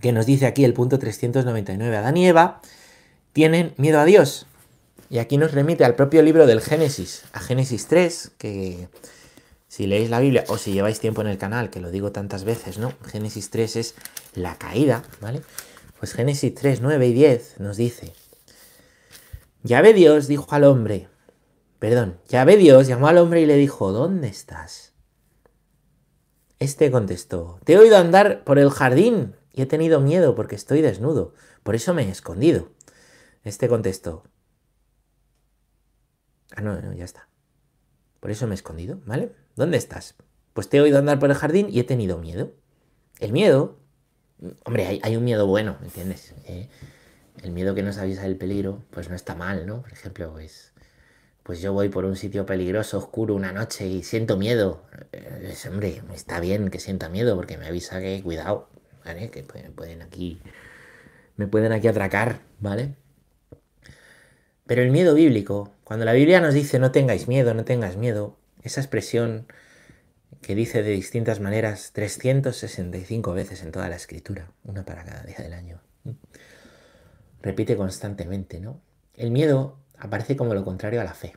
que 0.00 0.12
nos 0.12 0.26
dice 0.26 0.46
aquí 0.46 0.64
el 0.64 0.74
punto 0.74 0.98
399. 0.98 1.96
Adán 1.96 2.16
y 2.16 2.26
Eva 2.26 2.60
tienen 3.32 3.74
miedo 3.76 4.00
a 4.00 4.04
Dios. 4.04 4.46
Y 5.08 5.18
aquí 5.18 5.38
nos 5.38 5.52
remite 5.52 5.84
al 5.84 5.96
propio 5.96 6.22
libro 6.22 6.46
del 6.46 6.60
Génesis, 6.60 7.24
a 7.32 7.40
Génesis 7.40 7.88
3, 7.88 8.32
que 8.38 8.88
si 9.66 9.86
leéis 9.86 10.08
la 10.08 10.20
Biblia 10.20 10.44
o 10.48 10.56
si 10.56 10.72
lleváis 10.72 11.00
tiempo 11.00 11.20
en 11.20 11.26
el 11.26 11.38
canal, 11.38 11.70
que 11.70 11.80
lo 11.80 11.90
digo 11.90 12.12
tantas 12.12 12.44
veces, 12.44 12.78
¿no? 12.78 12.92
Génesis 13.06 13.50
3 13.50 13.76
es 13.76 13.94
la 14.34 14.56
caída, 14.56 15.02
¿vale? 15.20 15.42
Pues 15.98 16.12
Génesis 16.12 16.54
3, 16.54 16.80
9 16.80 17.08
y 17.08 17.12
10 17.12 17.60
nos 17.60 17.76
dice, 17.76 18.12
Ya 19.62 19.82
ve 19.82 19.92
Dios 19.92 20.28
dijo 20.28 20.46
al 20.50 20.64
hombre, 20.64 21.08
perdón, 21.80 22.20
Ya 22.28 22.44
ve 22.44 22.56
Dios 22.56 22.86
llamó 22.86 23.08
al 23.08 23.18
hombre 23.18 23.40
y 23.40 23.46
le 23.46 23.56
dijo, 23.56 23.90
¿dónde 23.90 24.28
estás? 24.28 24.92
Este 26.60 26.92
contestó, 26.92 27.58
te 27.64 27.72
he 27.72 27.78
oído 27.78 27.96
andar 27.96 28.44
por 28.44 28.60
el 28.60 28.70
jardín 28.70 29.34
y 29.52 29.62
he 29.62 29.66
tenido 29.66 30.00
miedo 30.00 30.36
porque 30.36 30.54
estoy 30.54 30.80
desnudo, 30.82 31.34
por 31.64 31.74
eso 31.74 31.92
me 31.94 32.04
he 32.04 32.10
escondido. 32.10 32.68
Este 33.42 33.68
contestó, 33.68 34.22
Ah, 36.56 36.62
no, 36.62 36.80
no, 36.80 36.92
ya 36.92 37.04
está. 37.04 37.28
Por 38.20 38.30
eso 38.30 38.46
me 38.46 38.54
he 38.54 38.56
escondido, 38.56 39.00
¿vale? 39.06 39.32
¿Dónde 39.56 39.76
estás? 39.76 40.16
Pues 40.52 40.68
te 40.68 40.76
he 40.78 40.80
oído 40.80 40.98
andar 40.98 41.18
por 41.18 41.30
el 41.30 41.36
jardín 41.36 41.68
y 41.70 41.80
he 41.80 41.84
tenido 41.84 42.18
miedo. 42.18 42.52
El 43.18 43.32
miedo, 43.32 43.78
hombre, 44.64 45.00
hay, 45.02 45.16
un 45.16 45.24
miedo 45.24 45.46
bueno, 45.46 45.76
¿me 45.80 45.86
entiendes? 45.86 46.34
Eh, 46.44 46.68
el 47.42 47.52
miedo 47.52 47.74
que 47.74 47.82
nos 47.82 47.98
avisa 47.98 48.22
del 48.22 48.36
peligro, 48.36 48.82
pues 48.90 49.08
no 49.08 49.14
está 49.14 49.34
mal, 49.34 49.66
¿no? 49.66 49.82
Por 49.82 49.92
ejemplo, 49.92 50.32
pues, 50.32 50.69
pues 51.50 51.60
yo 51.60 51.72
voy 51.72 51.88
por 51.88 52.04
un 52.04 52.14
sitio 52.14 52.46
peligroso, 52.46 52.96
oscuro, 52.96 53.34
una 53.34 53.50
noche 53.50 53.84
y 53.84 54.04
siento 54.04 54.36
miedo. 54.36 54.84
Eh, 55.10 55.52
hombre, 55.68 56.00
está 56.14 56.38
bien 56.38 56.70
que 56.70 56.78
sienta 56.78 57.08
miedo 57.08 57.34
porque 57.34 57.58
me 57.58 57.66
avisa 57.66 57.98
que 57.98 58.22
cuidado, 58.22 58.68
¿vale? 59.04 59.32
Que 59.32 59.42
pueden 59.42 60.00
aquí, 60.00 60.40
me 61.34 61.48
pueden 61.48 61.72
aquí 61.72 61.88
atracar, 61.88 62.38
¿vale? 62.60 62.94
Pero 64.64 64.82
el 64.82 64.92
miedo 64.92 65.12
bíblico, 65.12 65.74
cuando 65.82 66.04
la 66.04 66.12
Biblia 66.12 66.40
nos 66.40 66.54
dice 66.54 66.78
no 66.78 66.92
tengáis 66.92 67.26
miedo, 67.26 67.52
no 67.52 67.64
tengas 67.64 67.96
miedo, 67.96 68.38
esa 68.62 68.80
expresión 68.80 69.48
que 70.42 70.54
dice 70.54 70.84
de 70.84 70.92
distintas 70.92 71.40
maneras 71.40 71.90
365 71.94 73.32
veces 73.32 73.64
en 73.64 73.72
toda 73.72 73.88
la 73.88 73.96
escritura, 73.96 74.52
una 74.62 74.84
para 74.84 75.02
cada 75.04 75.24
día 75.24 75.38
del 75.38 75.54
año, 75.54 75.80
repite 77.42 77.76
constantemente, 77.76 78.60
¿no? 78.60 78.80
El 79.14 79.32
miedo 79.32 79.79
aparece 80.00 80.36
como 80.36 80.54
lo 80.54 80.64
contrario 80.64 81.00
a 81.00 81.04
la 81.04 81.14
fe. 81.14 81.34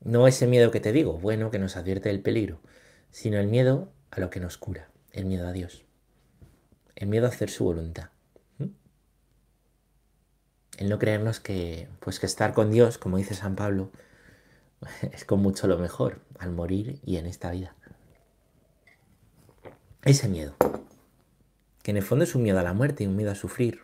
No 0.00 0.26
ese 0.26 0.46
miedo 0.46 0.70
que 0.70 0.80
te 0.80 0.92
digo, 0.92 1.18
bueno, 1.18 1.50
que 1.50 1.58
nos 1.58 1.76
advierte 1.76 2.10
del 2.10 2.20
peligro, 2.20 2.60
sino 3.10 3.38
el 3.38 3.46
miedo 3.46 3.90
a 4.10 4.20
lo 4.20 4.28
que 4.28 4.38
nos 4.38 4.58
cura, 4.58 4.90
el 5.12 5.24
miedo 5.24 5.48
a 5.48 5.52
Dios, 5.52 5.84
el 6.94 7.08
miedo 7.08 7.26
a 7.26 7.30
hacer 7.30 7.48
su 7.48 7.64
voluntad 7.64 8.10
el 10.78 10.88
no 10.88 10.98
creernos 10.98 11.40
que, 11.40 11.88
pues 12.00 12.18
que 12.18 12.26
estar 12.26 12.52
con 12.52 12.70
Dios, 12.70 12.98
como 12.98 13.16
dice 13.16 13.34
San 13.34 13.56
Pablo, 13.56 13.90
es 15.12 15.24
con 15.24 15.40
mucho 15.40 15.66
lo 15.66 15.78
mejor 15.78 16.20
al 16.38 16.52
morir 16.52 17.00
y 17.04 17.16
en 17.16 17.26
esta 17.26 17.50
vida. 17.50 17.74
Ese 20.02 20.28
miedo, 20.28 20.54
que 21.82 21.90
en 21.90 21.96
el 21.96 22.02
fondo 22.02 22.24
es 22.24 22.34
un 22.34 22.42
miedo 22.42 22.58
a 22.58 22.62
la 22.62 22.74
muerte 22.74 23.04
y 23.04 23.06
un 23.06 23.16
miedo 23.16 23.30
a 23.30 23.34
sufrir. 23.34 23.80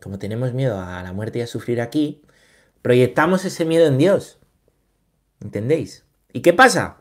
Como 0.00 0.18
tenemos 0.18 0.52
miedo 0.54 0.80
a 0.80 1.02
la 1.02 1.12
muerte 1.12 1.38
y 1.38 1.42
a 1.42 1.46
sufrir 1.46 1.80
aquí, 1.80 2.22
proyectamos 2.82 3.44
ese 3.44 3.64
miedo 3.64 3.86
en 3.86 3.98
Dios. 3.98 4.38
¿Entendéis? 5.40 6.04
¿Y 6.32 6.40
qué 6.40 6.52
pasa? 6.52 6.98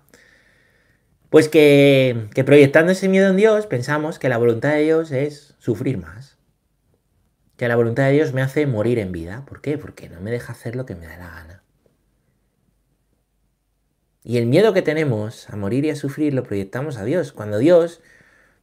Pues 1.29 1.49
que, 1.49 2.29
proyectando 2.45 2.91
ese 2.91 3.07
miedo 3.07 3.29
en 3.29 3.37
Dios 3.37 3.67
pensamos 3.67 4.19
que 4.19 4.29
la 4.29 4.37
voluntad 4.37 4.73
de 4.73 4.81
Dios 4.83 5.11
es 5.11 5.55
sufrir 5.59 5.97
más 5.97 6.39
que 7.59 7.67
la 7.67 7.75
voluntad 7.75 8.05
de 8.05 8.13
Dios 8.13 8.31
me 8.31 8.41
hace 8.41 8.65
morir 8.67 8.99
en 8.99 9.11
vida. 9.11 9.43
¿Por 9.45 9.59
qué? 9.59 9.77
Porque 9.77 10.07
no 10.07 10.21
me 10.21 10.31
deja 10.31 10.53
hacer 10.53 10.77
lo 10.77 10.85
que 10.85 10.95
me 10.95 11.07
da 11.07 11.17
la 11.17 11.29
gana. 11.29 11.63
Y 14.23 14.37
el 14.37 14.45
miedo 14.45 14.73
que 14.73 14.81
tenemos 14.81 15.49
a 15.49 15.57
morir 15.57 15.83
y 15.83 15.89
a 15.89 15.97
sufrir 15.97 16.33
lo 16.33 16.43
proyectamos 16.43 16.95
a 16.95 17.03
Dios, 17.03 17.33
cuando 17.33 17.57
Dios 17.57 17.99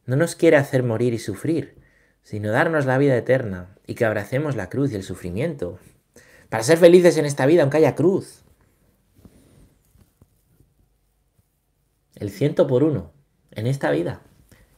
no 0.07 0.15
nos 0.15 0.33
quiere 0.33 0.57
hacer 0.57 0.81
morir 0.81 1.13
y 1.13 1.19
sufrir, 1.19 1.77
sino 2.27 2.51
darnos 2.51 2.85
la 2.85 2.97
vida 2.97 3.15
eterna 3.15 3.69
y 3.85 3.95
que 3.95 4.03
abracemos 4.03 4.57
la 4.57 4.67
cruz 4.67 4.91
y 4.91 4.95
el 4.95 5.03
sufrimiento, 5.03 5.79
para 6.49 6.61
ser 6.61 6.77
felices 6.77 7.15
en 7.15 7.23
esta 7.25 7.45
vida 7.45 7.61
aunque 7.61 7.77
haya 7.77 7.95
cruz. 7.95 8.43
El 12.15 12.29
ciento 12.29 12.67
por 12.67 12.83
uno, 12.83 13.13
en 13.51 13.65
esta 13.65 13.91
vida, 13.91 14.19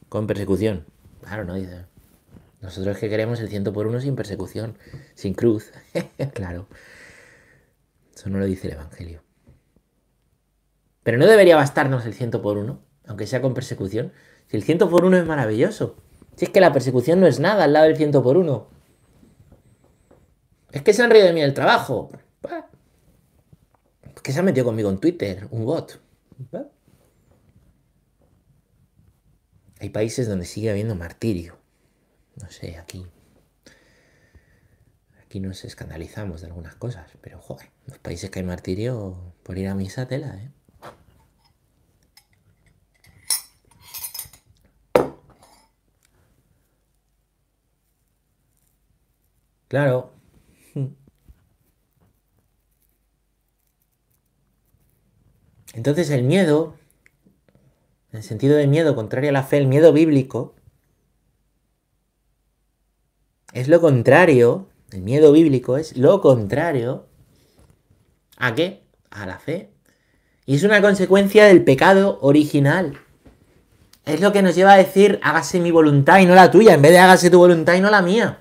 con 0.08 0.28
persecución. 0.28 0.86
Claro, 1.22 1.44
no 1.44 1.54
dice. 1.54 1.86
Nosotros 2.60 2.98
que 2.98 3.08
queremos 3.08 3.40
el 3.40 3.48
ciento 3.48 3.72
por 3.72 3.88
uno 3.88 4.00
sin 4.00 4.14
persecución, 4.14 4.78
sin 5.16 5.34
cruz. 5.34 5.72
claro. 6.34 6.68
Eso 8.14 8.30
no 8.30 8.38
lo 8.38 8.44
dice 8.44 8.68
el 8.68 8.74
Evangelio. 8.74 9.24
Pero 11.02 11.18
no 11.18 11.26
debería 11.26 11.56
bastarnos 11.56 12.06
el 12.06 12.14
ciento 12.14 12.42
por 12.42 12.58
uno, 12.58 12.80
aunque 13.08 13.26
sea 13.26 13.42
con 13.42 13.54
persecución. 13.54 14.12
Si 14.46 14.56
el 14.56 14.62
ciento 14.62 14.88
por 14.88 15.04
uno 15.04 15.16
es 15.16 15.26
maravilloso. 15.26 15.96
Si 16.40 16.46
es 16.46 16.50
que 16.52 16.62
la 16.62 16.72
persecución 16.72 17.20
no 17.20 17.26
es 17.26 17.38
nada 17.38 17.64
al 17.64 17.74
lado 17.74 17.84
del 17.84 17.98
ciento 17.98 18.22
por 18.22 18.38
uno. 18.38 18.66
Es 20.72 20.80
que 20.80 20.94
se 20.94 21.02
han 21.02 21.10
reído 21.10 21.26
de 21.26 21.34
mí 21.34 21.42
el 21.42 21.52
trabajo. 21.52 22.08
Es 24.16 24.22
que 24.22 24.32
se 24.32 24.40
ha 24.40 24.42
metido 24.42 24.64
conmigo 24.64 24.88
en 24.88 24.96
Twitter, 24.96 25.46
un 25.50 25.66
bot. 25.66 26.00
Hay 29.80 29.90
países 29.90 30.26
donde 30.26 30.46
sigue 30.46 30.70
habiendo 30.70 30.94
martirio 30.94 31.58
no 32.36 32.50
sé, 32.50 32.78
aquí. 32.78 33.06
Aquí 35.22 35.40
nos 35.40 35.62
escandalizamos 35.66 36.40
de 36.40 36.46
algunas 36.46 36.74
cosas, 36.74 37.10
pero 37.20 37.38
joder, 37.38 37.68
los 37.84 37.98
países 37.98 38.30
que 38.30 38.38
hay 38.38 38.46
martirio 38.46 39.34
por 39.42 39.58
ir 39.58 39.68
a 39.68 39.74
misa 39.74 40.08
tela, 40.08 40.34
¿eh? 40.36 40.50
Claro. 49.70 50.10
Entonces 55.74 56.10
el 56.10 56.24
miedo, 56.24 56.74
en 58.10 58.16
el 58.16 58.24
sentido 58.24 58.56
de 58.56 58.66
miedo 58.66 58.96
contrario 58.96 59.30
a 59.30 59.32
la 59.32 59.44
fe, 59.44 59.58
el 59.58 59.68
miedo 59.68 59.92
bíblico, 59.92 60.56
es 63.52 63.68
lo 63.68 63.80
contrario, 63.80 64.66
el 64.90 65.02
miedo 65.02 65.30
bíblico 65.30 65.76
es 65.76 65.96
lo 65.96 66.20
contrario 66.20 67.06
a 68.38 68.56
qué? 68.56 68.82
A 69.10 69.24
la 69.24 69.38
fe. 69.38 69.70
Y 70.46 70.56
es 70.56 70.64
una 70.64 70.82
consecuencia 70.82 71.44
del 71.44 71.62
pecado 71.62 72.18
original. 72.22 72.98
Es 74.04 74.20
lo 74.20 74.32
que 74.32 74.42
nos 74.42 74.56
lleva 74.56 74.72
a 74.72 74.78
decir, 74.78 75.20
hágase 75.22 75.60
mi 75.60 75.70
voluntad 75.70 76.18
y 76.18 76.26
no 76.26 76.34
la 76.34 76.50
tuya, 76.50 76.74
en 76.74 76.82
vez 76.82 76.90
de 76.90 76.98
hágase 76.98 77.30
tu 77.30 77.38
voluntad 77.38 77.74
y 77.74 77.80
no 77.80 77.90
la 77.92 78.02
mía. 78.02 78.39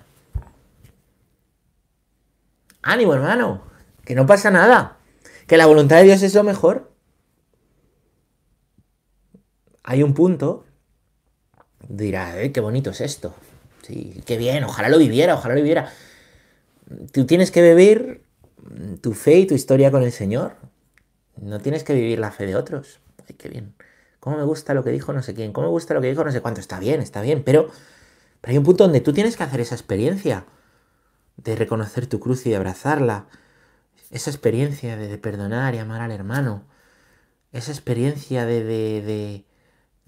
Ánimo, 2.82 3.14
hermano, 3.14 3.64
que 4.06 4.16
no 4.16 4.26
pasa 4.26 4.52
nada, 4.52 4.98
que 5.48 5.58
la 5.58 5.66
voluntad 5.66 5.98
de 5.98 6.04
Dios 6.04 6.22
es 6.24 6.34
lo 6.34 6.44
mejor. 6.44 6.92
Hay 9.84 10.04
un 10.04 10.14
punto, 10.14 10.66
dirá, 11.88 12.42
eh, 12.42 12.52
qué 12.52 12.62
bonito 12.62 12.92
es 12.92 13.02
esto. 13.02 13.34
Sí, 13.82 14.22
qué 14.26 14.38
bien, 14.38 14.64
ojalá 14.64 14.90
lo 14.90 14.98
viviera, 14.98 15.34
ojalá 15.34 15.56
lo 15.56 15.62
viviera. 15.62 15.92
Tú 17.12 17.26
tienes 17.26 17.52
que 17.52 17.62
vivir 17.62 18.24
tu 19.02 19.14
fe 19.14 19.40
y 19.40 19.48
tu 19.48 19.56
historia 19.56 19.92
con 19.92 20.04
el 20.04 20.12
Señor. 20.12 20.56
No 21.42 21.60
tienes 21.60 21.84
que 21.84 21.94
vivir 21.94 22.20
la 22.20 22.32
fe 22.32 22.46
de 22.46 22.56
otros. 22.56 23.00
Ay, 23.28 23.36
qué 23.36 23.50
bien. 23.50 23.74
¿Cómo 24.20 24.38
me 24.38 24.44
gusta 24.44 24.74
lo 24.74 24.84
que 24.84 24.92
dijo 24.92 25.14
no 25.14 25.24
sé 25.24 25.34
quién? 25.34 25.54
¿Cómo 25.54 25.68
me 25.68 25.72
gusta 25.72 25.94
lo 25.94 26.02
que 26.02 26.10
dijo 26.10 26.24
no 26.24 26.32
sé 26.32 26.42
cuánto? 26.42 26.60
Está 26.60 26.80
bien, 26.80 27.02
está 27.02 27.22
bien, 27.22 27.44
pero, 27.44 27.70
pero 28.42 28.52
hay 28.52 28.58
un 28.58 28.64
punto 28.64 28.84
donde 28.84 29.02
tú 29.02 29.14
tienes 29.14 29.38
que 29.38 29.44
hacer 29.44 29.62
esa 29.62 29.76
experiencia 29.76 30.46
de 31.44 31.56
reconocer 31.56 32.08
tu 32.08 32.20
cruz 32.20 32.46
y 32.46 32.50
de 32.50 32.56
abrazarla. 32.56 33.26
Esa 34.12 34.30
experiencia 34.30 34.98
de, 34.98 35.18
perdonar 35.18 35.76
y 35.76 35.78
amar 35.78 36.02
al 36.02 36.12
hermano. 36.12 36.64
Esa 37.52 37.72
experiencia 37.72 38.46
de, 38.46 38.64
de, 38.64 39.46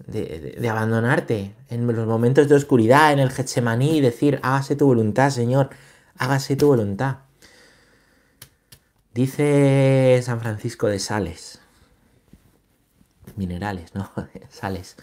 de, 0.06 0.68
abandonarte 0.68 1.54
en 1.68 1.86
los 1.86 2.06
momentos 2.06 2.48
de 2.48 2.54
oscuridad, 2.54 3.12
en 3.12 3.18
el 3.18 3.30
Getsemaní, 3.30 3.98
y 3.98 4.00
decir, 4.00 4.40
hágase 4.42 4.76
tu 4.76 4.86
voluntad, 4.86 5.30
Señor, 5.30 5.70
hágase 6.16 6.56
tu 6.56 6.66
voluntad. 6.68 7.18
Dice 9.14 10.20
San 10.22 10.40
Francisco 10.40 10.86
de 10.86 10.98
Sales, 10.98 11.60
minerales, 13.36 13.94
¿no? 13.94 14.10
Sales. 14.48 14.96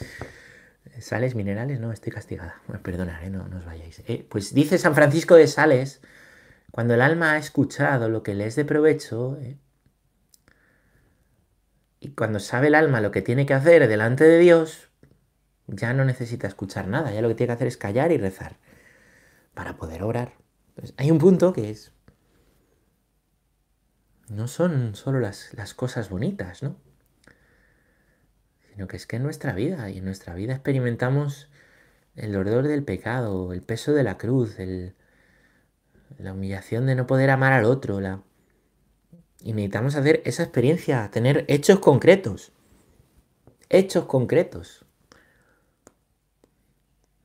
Sales, 1.00 1.36
minerales, 1.36 1.80
no, 1.80 1.92
estoy 1.92 2.12
castigada. 2.12 2.62
Perdonad, 2.82 3.24
¿eh? 3.24 3.30
no, 3.30 3.48
no, 3.48 3.58
os 3.58 3.66
vayáis. 3.66 4.02
Eh, 4.08 4.26
pues 4.28 4.54
dice 4.54 4.78
San 4.78 4.96
Francisco 4.96 5.36
de 5.36 5.48
Sales, 5.48 6.02
cuando 6.72 6.94
el 6.94 7.02
alma 7.02 7.34
ha 7.34 7.38
escuchado 7.38 8.10
lo 8.10 8.24
que 8.24 8.36
le 8.36 8.46
es 8.46 8.56
de 8.56 8.66
provecho, 8.66 9.38
¿eh? 9.42 9.58
y 12.00 12.10
cuando 12.12 12.40
sabe 12.40 12.68
el 12.68 12.76
alma 12.76 13.02
lo 13.02 13.12
que 13.12 13.22
tiene 13.22 13.46
que 13.46 13.54
hacer 13.54 13.88
delante 13.88 14.24
de 14.24 14.38
Dios, 14.40 14.90
ya 15.68 15.94
no 15.94 16.06
necesita 16.06 16.48
escuchar 16.48 16.88
nada, 16.88 17.12
ya 17.12 17.22
lo 17.22 17.28
que 17.28 17.36
tiene 17.36 17.50
que 17.50 17.56
hacer 17.56 17.68
es 17.68 17.78
callar 17.78 18.12
y 18.12 18.18
rezar 18.18 18.58
para 19.54 19.78
poder 19.78 20.04
orar. 20.04 20.34
Hay 20.98 21.12
un 21.12 21.18
punto 21.18 21.54
que 21.54 21.70
es, 21.70 21.92
no 24.30 24.48
son 24.48 24.96
solo 24.96 25.20
las, 25.20 25.54
las 25.56 25.74
cosas 25.74 26.10
bonitas, 26.10 26.64
¿no? 26.64 26.78
Sino 28.72 28.88
que 28.88 28.96
es 28.96 29.06
que 29.06 29.18
en 29.18 29.24
nuestra 29.24 29.54
vida, 29.54 29.90
y 29.90 29.98
en 29.98 30.06
nuestra 30.06 30.34
vida 30.36 30.54
experimentamos 30.54 31.50
el 32.16 32.32
dolor 32.32 32.68
del 32.68 32.84
pecado, 32.84 33.52
el 33.52 33.62
peso 33.62 33.92
de 33.94 34.04
la 34.04 34.18
cruz, 34.18 34.58
la 36.18 36.34
humillación 36.34 36.86
de 36.86 36.96
no 36.96 37.08
poder 37.08 37.30
amar 37.30 37.54
al 37.54 37.66
otro, 37.66 38.02
la... 38.02 38.24
y 39.42 39.54
necesitamos 39.54 39.96
hacer 39.96 40.22
esa 40.26 40.44
experiencia, 40.44 41.10
tener 41.12 41.46
hechos 41.48 41.80
concretos, 41.80 42.52
hechos 43.70 44.06
concretos. 44.06 44.86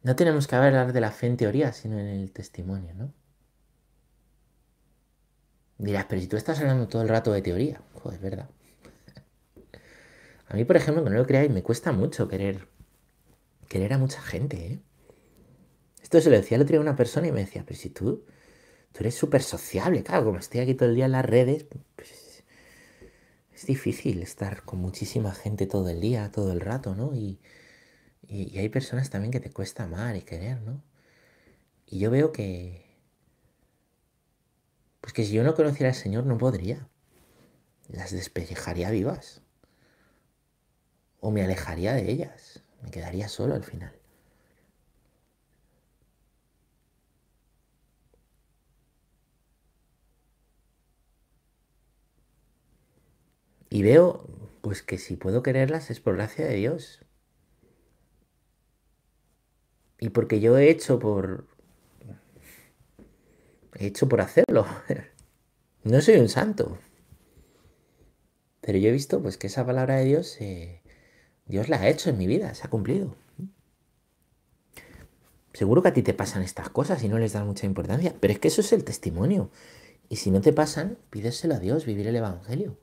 No 0.02 0.16
tenemos 0.16 0.46
que 0.46 0.56
hablar 0.56 0.92
de 0.92 1.00
la 1.00 1.10
fe 1.10 1.26
en 1.28 1.36
teoría, 1.36 1.72
sino 1.72 1.98
en 1.98 2.06
el 2.06 2.30
testimonio, 2.30 2.94
¿no? 2.94 3.12
Dirás, 5.78 6.06
pero 6.08 6.20
si 6.20 6.28
tú 6.28 6.36
estás 6.36 6.60
hablando 6.60 6.86
todo 6.88 7.02
el 7.02 7.08
rato 7.08 7.32
de 7.32 7.42
teoría, 7.42 7.80
joder, 7.94 8.16
es 8.16 8.22
verdad. 8.22 8.50
A 10.48 10.54
mí, 10.54 10.64
por 10.64 10.76
ejemplo, 10.76 11.02
que 11.02 11.10
no 11.10 11.16
lo 11.16 11.26
creáis, 11.26 11.50
me 11.50 11.62
cuesta 11.62 11.90
mucho 11.90 12.28
querer, 12.28 12.68
querer 13.68 13.94
a 13.94 13.98
mucha 13.98 14.20
gente, 14.20 14.74
¿eh? 14.74 14.82
Esto 16.02 16.20
se 16.20 16.30
lo 16.30 16.36
decía 16.36 16.56
el 16.56 16.62
otro 16.62 16.72
día 16.72 16.78
a 16.78 16.82
una 16.82 16.96
persona 16.96 17.26
y 17.26 17.32
me 17.32 17.40
decía, 17.40 17.64
pero 17.66 17.80
si 17.80 17.88
tú, 17.88 18.24
tú 18.94 19.00
eres 19.00 19.16
súper 19.16 19.42
sociable, 19.42 20.04
claro, 20.04 20.24
como 20.24 20.38
estoy 20.38 20.60
aquí 20.60 20.74
todo 20.74 20.88
el 20.88 20.94
día 20.94 21.06
en 21.06 21.12
las 21.12 21.24
redes, 21.24 21.66
pues 21.96 22.44
es 23.52 23.66
difícil 23.66 24.22
estar 24.22 24.62
con 24.62 24.78
muchísima 24.78 25.34
gente 25.34 25.66
todo 25.66 25.88
el 25.88 26.00
día, 26.00 26.30
todo 26.30 26.52
el 26.52 26.60
rato, 26.60 26.94
¿no? 26.94 27.12
Y, 27.14 27.40
y, 28.28 28.56
hay 28.56 28.68
personas 28.68 29.10
también 29.10 29.32
que 29.32 29.40
te 29.40 29.50
cuesta 29.50 29.82
amar 29.82 30.14
y 30.16 30.22
querer, 30.22 30.62
¿no? 30.62 30.82
Y 31.86 31.98
yo 31.98 32.10
veo 32.10 32.30
que... 32.30 32.84
Pues 35.00 35.12
que 35.12 35.24
si 35.24 35.32
yo 35.32 35.42
no 35.42 35.54
conociera 35.54 35.88
al 35.90 35.96
Señor 35.96 36.24
no 36.24 36.38
podría. 36.38 36.88
Las 37.88 38.12
despellejaría 38.12 38.90
vivas. 38.90 39.42
O 41.20 41.30
me 41.30 41.42
alejaría 41.42 41.94
de 41.94 42.10
ellas. 42.10 42.62
Me 42.82 42.90
quedaría 42.90 43.28
solo 43.28 43.54
al 43.54 43.64
final. 43.64 43.92
Y 53.75 53.83
veo, 53.83 54.25
pues 54.61 54.85
que 54.85 54.99
si 54.99 55.16
puedo 55.16 55.43
quererlas 55.43 55.90
es 55.90 55.99
por 55.99 56.14
gracia 56.14 56.47
de 56.47 56.54
Dios. 56.54 57.00
Y 59.99 60.11
porque 60.11 60.38
yo 60.38 60.57
he 60.57 60.71
hecho 60.71 61.00
por... 61.00 61.49
He 63.75 63.87
hecho 63.87 64.09
por 64.09 64.21
hacerlo. 64.21 64.65
No 65.82 66.00
soy 66.00 66.15
un 66.17 66.28
santo. 66.28 66.78
Pero 68.60 68.78
yo 68.78 68.89
he 68.89 68.93
visto 68.93 69.21
pues 69.21 69.37
que 69.37 69.49
esa 69.49 69.67
palabra 69.67 69.97
de 69.97 70.04
Dios, 70.04 70.41
eh, 70.41 70.80
Dios 71.45 71.69
la 71.69 71.78
ha 71.78 71.89
hecho 71.89 72.08
en 72.08 72.17
mi 72.17 72.28
vida, 72.28 72.54
se 72.54 72.65
ha 72.65 72.71
cumplido. 72.71 73.17
Seguro 75.52 75.82
que 75.82 75.89
a 75.89 75.93
ti 75.93 76.02
te 76.02 76.15
pasan 76.15 76.43
estas 76.43 76.71
cosas 76.71 77.02
y 77.02 77.08
no 77.08 77.19
les 77.19 77.32
das 77.32 77.45
mucha 77.45 77.67
importancia, 77.67 78.15
pero 78.19 78.32
es 78.32 78.39
que 78.39 78.49
eso 78.49 78.60
es 78.60 78.73
el 78.73 78.84
testimonio. 78.84 79.50
Y 80.08 80.17
si 80.17 80.30
no 80.30 80.41
te 80.41 80.52
pasan, 80.52 80.97
pídeselo 81.10 81.56
a 81.56 81.58
Dios, 81.58 81.84
vivir 81.84 82.06
el 82.06 82.17
Evangelio. 82.17 82.78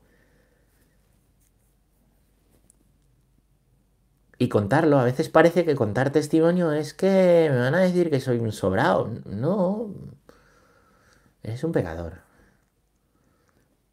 Y 4.42 4.50
contarlo. 4.50 4.98
A 4.98 5.04
veces 5.04 5.30
parece 5.30 5.66
que 5.66 5.76
contar 5.76 6.12
testimonio 6.12 6.72
es 6.72 6.96
que 6.96 7.48
me 7.52 7.60
van 7.60 7.76
a 7.76 7.82
decir 7.82 8.10
que 8.10 8.20
soy 8.20 8.40
un 8.40 8.52
sobrado. 8.52 9.08
No, 9.26 9.94
eres 11.44 11.64
un 11.64 11.72
pecador. 11.72 12.24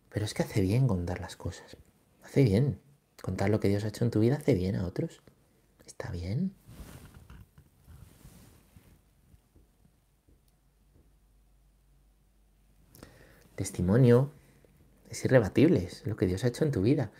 Pero 0.09 0.25
es 0.25 0.33
que 0.33 0.45
hace 0.45 0.63
bien 0.63 0.89
contar 0.89 1.21
las 1.21 1.37
cosas. 1.37 1.77
Hace 2.25 2.45
bien. 2.45 2.81
Contar 3.21 3.51
lo 3.51 3.61
que 3.61 3.69
Dios 3.69 3.85
ha 3.85 3.89
hecho 3.89 4.07
en 4.07 4.11
tu 4.11 4.21
vida 4.21 4.37
hace 4.37 4.55
bien 4.55 4.77
a 4.77 4.87
otros. 4.87 5.21
Está 5.85 6.11
bien. 6.11 6.55
Testimonio 13.55 14.31
es 15.11 15.23
irrebatible, 15.27 15.85
es 15.85 16.07
lo 16.07 16.17
que 16.17 16.25
Dios 16.25 16.43
ha 16.45 16.49
hecho 16.49 16.65
en 16.65 16.71
tu 16.71 16.81
vida. 16.81 17.11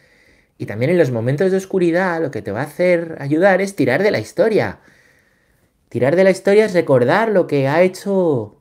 Y 0.59 0.67
también 0.67 0.91
en 0.91 0.99
los 0.99 1.13
momentos 1.13 1.51
de 1.51 1.57
oscuridad 1.57 2.21
lo 2.21 2.31
que 2.31 2.43
te 2.43 2.53
va 2.53 2.61
a 2.61 2.65
hacer 2.65 3.17
ayudar 3.21 3.61
es 3.63 3.77
tirar 3.77 4.03
de 4.03 4.11
la 4.11 4.19
historia. 4.19 4.81
Tirar 5.89 6.17
de 6.17 6.25
la 6.25 6.31
historia 6.31 6.67
es 6.67 6.75
recordar 6.75 7.31
lo 7.31 7.47
que 7.47 7.69
ha 7.69 7.83
hecho 7.83 8.59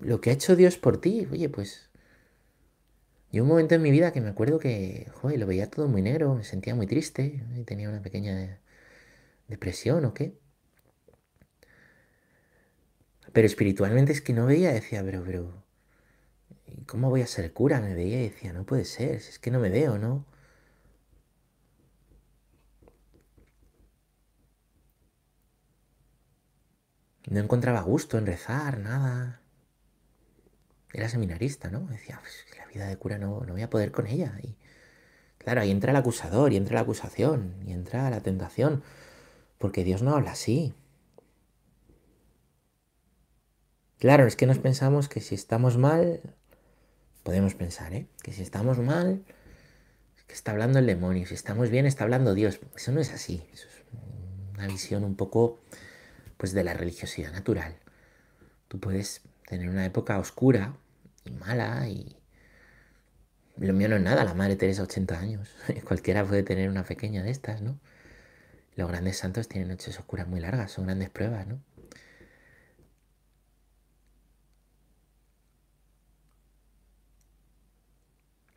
lo 0.00 0.20
que 0.20 0.30
ha 0.30 0.32
hecho 0.34 0.56
Dios 0.56 0.76
por 0.76 1.00
ti. 1.00 1.26
Oye, 1.30 1.48
pues 1.48 1.90
yo 3.32 3.42
un 3.42 3.48
momento 3.48 3.74
en 3.74 3.82
mi 3.82 3.90
vida 3.90 4.12
que 4.12 4.20
me 4.20 4.28
acuerdo 4.28 4.58
que, 4.58 5.10
joder, 5.14 5.38
lo 5.38 5.46
veía 5.46 5.70
todo 5.70 5.88
muy 5.88 6.02
negro, 6.02 6.34
me 6.34 6.44
sentía 6.44 6.74
muy 6.74 6.86
triste, 6.86 7.44
y 7.56 7.64
tenía 7.64 7.88
una 7.88 8.02
pequeña 8.02 8.60
depresión 9.48 10.04
o 10.04 10.14
qué. 10.14 10.38
Pero 13.32 13.46
espiritualmente 13.46 14.12
es 14.12 14.22
que 14.22 14.32
no 14.32 14.46
veía, 14.46 14.72
decía, 14.72 15.02
pero, 15.04 15.22
pero, 15.24 15.65
¿cómo 16.86 17.10
voy 17.10 17.22
a 17.22 17.26
ser 17.26 17.52
cura? 17.52 17.80
Me 17.80 17.94
veía 17.94 18.20
y 18.20 18.28
decía, 18.28 18.52
no 18.52 18.64
puede 18.64 18.84
ser, 18.84 19.16
es 19.16 19.38
que 19.38 19.50
no 19.50 19.60
me 19.60 19.70
veo, 19.70 19.98
¿no? 19.98 20.24
No 27.28 27.40
encontraba 27.40 27.80
gusto 27.80 28.18
en 28.18 28.26
rezar, 28.26 28.78
nada. 28.78 29.40
Era 30.92 31.08
seminarista, 31.08 31.70
¿no? 31.70 31.80
Decía, 31.80 32.18
pues, 32.20 32.46
la 32.56 32.66
vida 32.66 32.86
de 32.86 32.96
cura 32.96 33.18
no, 33.18 33.40
no 33.40 33.52
voy 33.52 33.62
a 33.62 33.70
poder 33.70 33.90
con 33.90 34.06
ella. 34.06 34.38
Y 34.42 34.56
claro, 35.38 35.60
ahí 35.60 35.70
entra 35.70 35.90
el 35.90 35.96
acusador, 35.96 36.52
y 36.52 36.56
entra 36.56 36.76
la 36.76 36.82
acusación, 36.82 37.56
y 37.66 37.72
entra 37.72 38.08
la 38.10 38.20
tentación. 38.20 38.82
Porque 39.58 39.84
Dios 39.84 40.02
no 40.02 40.14
habla 40.14 40.32
así. 40.32 40.74
Claro, 43.98 44.26
es 44.26 44.36
que 44.36 44.46
nos 44.46 44.58
pensamos 44.58 45.08
que 45.08 45.20
si 45.20 45.34
estamos 45.34 45.78
mal, 45.78 46.20
podemos 47.26 47.54
pensar, 47.56 47.92
¿eh? 47.92 48.06
Que 48.22 48.32
si 48.32 48.42
estamos 48.42 48.78
mal, 48.78 49.24
que 50.28 50.32
está 50.32 50.52
hablando 50.52 50.78
el 50.78 50.86
demonio, 50.86 51.26
si 51.26 51.34
estamos 51.34 51.70
bien, 51.70 51.84
está 51.84 52.04
hablando 52.04 52.34
Dios. 52.34 52.60
Eso 52.76 52.92
no 52.92 53.00
es 53.00 53.12
así, 53.12 53.44
eso 53.52 53.66
es 53.66 53.82
una 54.54 54.68
visión 54.68 55.02
un 55.02 55.16
poco, 55.16 55.58
pues, 56.36 56.52
de 56.52 56.62
la 56.62 56.72
religiosidad 56.72 57.32
natural. 57.32 57.74
Tú 58.68 58.78
puedes 58.78 59.22
tener 59.48 59.68
una 59.68 59.84
época 59.84 60.16
oscura 60.20 60.76
y 61.24 61.32
mala 61.32 61.88
y... 61.88 62.16
Lo 63.56 63.72
mío 63.72 63.88
no 63.88 63.96
es 63.96 64.02
nada, 64.02 64.22
la 64.22 64.34
Madre 64.34 64.54
Teresa 64.54 64.84
80 64.84 65.18
años. 65.18 65.48
Cualquiera 65.84 66.24
puede 66.24 66.44
tener 66.44 66.70
una 66.70 66.84
pequeña 66.84 67.24
de 67.24 67.30
estas, 67.30 67.60
¿no? 67.60 67.80
Los 68.76 68.88
grandes 68.88 69.16
santos 69.16 69.48
tienen 69.48 69.70
noches 69.70 69.98
oscuras 69.98 70.28
muy 70.28 70.38
largas, 70.38 70.70
son 70.70 70.84
grandes 70.84 71.10
pruebas, 71.10 71.44
¿no? 71.48 71.60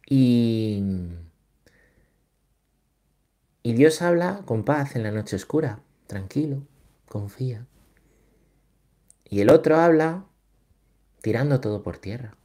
Y, 0.10 0.82
y 3.70 3.74
Dios 3.74 4.02
habla 4.02 4.42
con 4.46 4.64
paz 4.64 4.96
en 4.96 5.04
la 5.04 5.12
noche 5.12 5.36
oscura, 5.36 5.84
tranquilo, 6.08 6.64
confía. 7.08 7.68
Y 9.30 9.42
el 9.42 9.52
otro 9.52 9.78
habla 9.78 10.26
tirando 11.22 11.60
todo 11.60 11.84
por 11.84 12.00
tierra. 12.00 12.36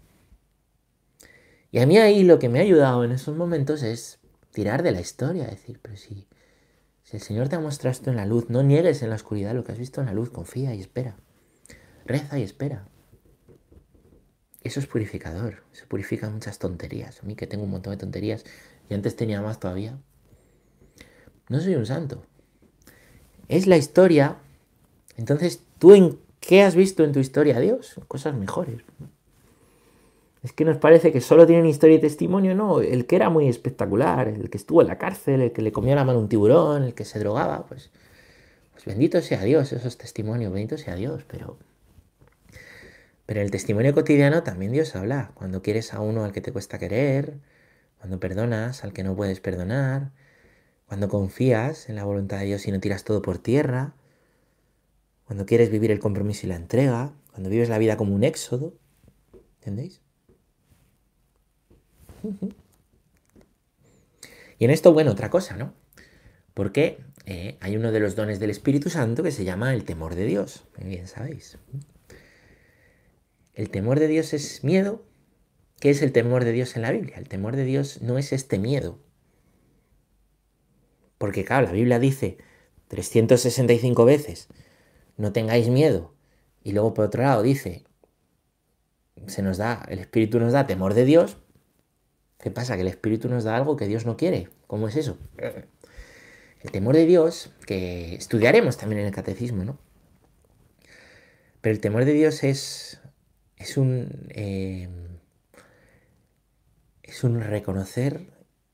Y 1.71 1.79
a 1.79 1.87
mí 1.87 1.97
ahí 1.97 2.25
lo 2.25 2.39
que 2.39 2.51
me 2.51 2.59
ha 2.59 2.63
ayudado 2.63 3.05
en 3.05 3.13
esos 3.13 3.35
momentos 3.35 3.83
es 3.83 4.19
tirar 4.53 4.83
de 4.83 4.93
la 4.93 5.01
historia, 5.01 5.47
decir, 5.47 5.81
pero 5.81 5.97
si, 5.97 6.29
si 7.05 7.17
el 7.17 7.23
Señor 7.23 7.49
te 7.49 7.57
ha 7.57 7.61
mostrado 7.61 7.93
esto 7.93 8.11
en 8.11 8.17
la 8.17 8.27
luz, 8.27 8.51
no 8.51 8.63
niegues 8.63 9.01
en 9.01 9.09
la 9.09 9.17
oscuridad 9.17 9.55
lo 9.55 9.65
que 9.65 9.73
has 9.73 9.79
visto 9.79 10.03
en 10.03 10.09
la 10.09 10.13
luz, 10.13 10.29
confía 10.29 10.75
y 10.75 10.81
espera. 10.83 11.17
Reza 12.05 12.39
y 12.39 12.43
espera. 12.43 12.87
Eso 14.63 14.79
es 14.79 14.87
purificador, 14.87 15.65
eso 15.73 15.87
purifica 15.89 16.29
muchas 16.29 16.59
tonterías. 16.59 17.23
A 17.23 17.23
mí 17.25 17.35
que 17.35 17.47
tengo 17.47 17.65
un 17.65 17.71
montón 17.71 17.93
de 17.93 17.97
tonterías 17.97 18.45
y 18.91 18.95
antes 18.95 19.17
tenía 19.17 19.41
más 19.41 19.59
todavía. 19.59 19.99
No 21.49 21.61
soy 21.61 21.75
un 21.75 21.87
santo. 21.87 22.23
Es 23.49 23.67
la 23.67 23.77
historia. 23.77 24.37
Entonces, 25.17 25.61
¿tú 25.79 25.95
en 25.95 26.19
qué 26.41 26.63
has 26.63 26.75
visto 26.75 27.05
en 27.05 27.13
tu 27.13 27.21
historia 27.21 27.57
a 27.57 27.61
Dios? 27.61 27.95
Cosas 28.09 28.35
mejores. 28.35 28.83
Es 30.43 30.53
que 30.53 30.65
nos 30.65 30.77
parece 30.77 31.13
que 31.13 31.21
solo 31.21 31.47
tienen 31.47 31.67
historia 31.67 31.97
y 31.97 32.01
testimonio, 32.01 32.55
no. 32.55 32.81
El 32.81 33.07
que 33.07 33.17
era 33.17 33.31
muy 33.31 33.49
espectacular, 33.49 34.29
el 34.29 34.51
que 34.51 34.59
estuvo 34.59 34.83
en 34.83 34.89
la 34.89 34.99
cárcel, 34.99 35.41
el 35.41 35.53
que 35.53 35.63
le 35.63 35.73
comió 35.73 35.95
la 35.95 36.05
mano 36.05 36.19
un 36.19 36.29
tiburón, 36.29 36.83
el 36.83 36.95
que 36.95 37.05
se 37.05 37.19
drogaba, 37.19 37.65
pues, 37.67 37.91
pues 38.73 38.85
bendito 38.85 39.21
sea 39.23 39.43
Dios, 39.43 39.73
esos 39.73 39.97
testimonios, 39.97 40.53
bendito 40.53 40.77
sea 40.77 40.97
Dios, 40.97 41.25
pero 41.27 41.57
pero 43.27 43.41
en 43.41 43.47
el 43.47 43.51
testimonio 43.51 43.95
cotidiano 43.95 44.43
también 44.43 44.73
Dios 44.73 44.95
habla. 44.97 45.31
Cuando 45.35 45.63
quieres 45.63 45.95
a 45.95 46.01
uno 46.01 46.25
al 46.25 46.33
que 46.33 46.41
te 46.41 46.53
cuesta 46.53 46.79
querer, 46.79 47.39
cuando 47.99 48.21
perdonas 48.21 48.85
al 48.85 48.93
que 48.93 49.03
no 49.03 49.17
puedes 49.17 49.41
perdonar, 49.41 50.11
cuando 50.87 51.09
confías 51.09 51.89
en 51.89 51.97
la 51.97 52.05
voluntad 52.05 52.39
de 52.39 52.47
Dios 52.47 52.67
y 52.67 52.73
no 52.73 52.81
tiras 52.81 53.05
todo 53.05 53.23
por 53.23 53.39
tierra, 53.39 53.95
cuando 55.25 55.47
quieres 55.47 55.71
vivir 55.71 55.91
el 55.91 55.99
compromiso 55.99 56.47
y 56.47 56.51
la 56.51 56.57
entrega, 56.57 57.13
cuando 57.31 57.51
vives 57.51 57.69
la 57.69 57.79
vida 57.79 57.97
como 57.97 58.15
un 58.15 58.25
éxodo. 58.25 58.75
¿Entendéis? 59.61 60.01
Y 64.57 64.65
en 64.65 64.71
esto, 64.71 64.93
bueno, 64.93 65.11
otra 65.11 65.31
cosa, 65.31 65.57
¿no? 65.57 65.75
Porque 66.55 66.99
eh, 67.27 67.57
hay 67.61 67.77
uno 67.77 67.91
de 67.91 68.01
los 68.01 68.15
dones 68.15 68.39
del 68.39 68.51
Espíritu 68.51 68.89
Santo 68.89 69.23
que 69.23 69.33
se 69.33 69.45
llama 69.45 69.75
el 69.75 69.85
temor 69.85 70.15
de 70.15 70.25
Dios. 70.25 70.65
Bien 70.79 71.09
sabéis. 71.09 71.59
¿El 73.55 73.71
temor 73.71 73.99
de 73.99 74.09
Dios 74.09 74.33
es 74.33 74.63
miedo? 74.63 75.05
¿Qué 75.81 75.91
es 75.91 76.03
el 76.03 76.13
temor 76.13 76.45
de 76.45 76.53
Dios 76.53 76.77
en 76.77 76.83
la 76.83 76.93
Biblia? 76.93 77.17
El 77.17 77.29
temor 77.29 77.57
de 77.57 77.65
Dios 77.65 78.01
no 78.01 78.17
es 78.17 78.33
este 78.33 78.59
miedo. 78.59 78.99
Porque 81.25 81.43
claro, 81.43 81.69
la 81.69 81.73
Biblia 81.73 81.99
dice 81.99 82.37
365 82.89 84.05
veces, 84.05 84.49
no 85.17 85.33
tengáis 85.33 85.69
miedo. 85.69 86.13
Y 86.63 86.73
luego 86.73 86.93
por 86.93 87.07
otro 87.07 87.23
lado 87.23 87.43
dice, 87.43 87.87
se 89.27 89.41
nos 89.41 89.57
da, 89.57 89.87
el 89.89 90.01
Espíritu 90.01 90.39
nos 90.39 90.53
da 90.53 90.67
temor 90.67 90.93
de 90.93 91.07
Dios. 91.07 91.39
¿Qué 92.39 92.51
pasa? 92.51 92.75
Que 92.75 92.83
el 92.83 92.89
Espíritu 92.89 93.31
nos 93.31 93.45
da 93.45 93.57
algo 93.57 93.75
que 93.75 93.87
Dios 93.87 94.05
no 94.05 94.19
quiere. 94.19 94.51
¿Cómo 94.67 94.87
es 94.87 94.97
eso? 94.97 95.17
El 96.61 96.71
temor 96.71 96.95
de 96.95 97.07
Dios, 97.07 97.51
que 97.67 98.15
estudiaremos 98.17 98.77
también 98.77 99.01
en 99.01 99.07
el 99.07 99.15
catecismo, 99.15 99.65
¿no? 99.65 99.79
Pero 101.63 101.73
el 101.73 101.81
temor 101.81 102.05
de 102.05 102.13
Dios 102.13 102.45
es 102.45 103.01
es 103.57 103.79
un, 103.79 104.29
eh, 104.29 104.91
es 107.03 107.25
un 107.25 107.41
reconocer 107.41 108.27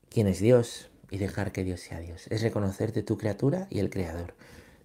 quién 0.09 0.27
es 0.27 0.41
Dios 0.41 0.90
y 1.11 1.17
dejar 1.17 1.51
que 1.51 1.63
Dios 1.63 1.81
sea 1.81 1.99
Dios. 1.99 2.25
Es 2.31 2.41
reconocerte 2.41 3.03
tu 3.03 3.17
criatura 3.17 3.67
y 3.69 3.79
el 3.79 3.89
creador. 3.89 4.33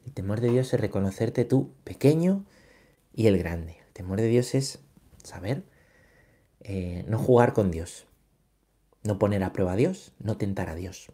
El 0.05 0.13
temor 0.13 0.41
de 0.41 0.51
Dios 0.51 0.75
es 0.75 0.81
reconocerte 0.81 1.45
tú 1.45 1.73
pequeño 1.85 2.45
y 3.15 3.29
el 3.29 3.39
grande. 3.39 3.79
El 3.87 3.93
temor 3.95 4.21
de 4.21 4.27
Dios 4.27 4.55
es 4.55 4.81
saber 5.23 5.63
eh, 6.61 7.05
no 7.09 7.19
jugar 7.19 7.53
con 7.53 7.71
Dios, 7.71 8.07
no 9.05 9.19
poner 9.19 9.45
a 9.45 9.53
prueba 9.53 9.73
a 9.73 9.77
Dios, 9.77 10.13
no 10.19 10.37
tentar 10.37 10.69
a 10.69 10.75
Dios. 10.75 11.13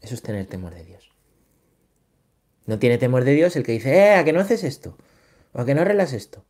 Eso 0.00 0.14
es 0.14 0.22
tener 0.22 0.46
temor 0.46 0.74
de 0.74 0.84
Dios. 0.84 1.10
No 2.66 2.78
tiene 2.78 2.98
temor 2.98 3.24
de 3.24 3.32
Dios 3.32 3.56
el 3.56 3.64
que 3.64 3.72
dice, 3.72 3.96
eh, 3.96 4.14
a 4.14 4.24
que 4.24 4.32
no 4.32 4.40
haces 4.40 4.62
esto, 4.62 4.96
o 5.52 5.60
a 5.60 5.66
que 5.66 5.74
no 5.74 5.82
arreglas 5.82 6.12
esto, 6.12 6.44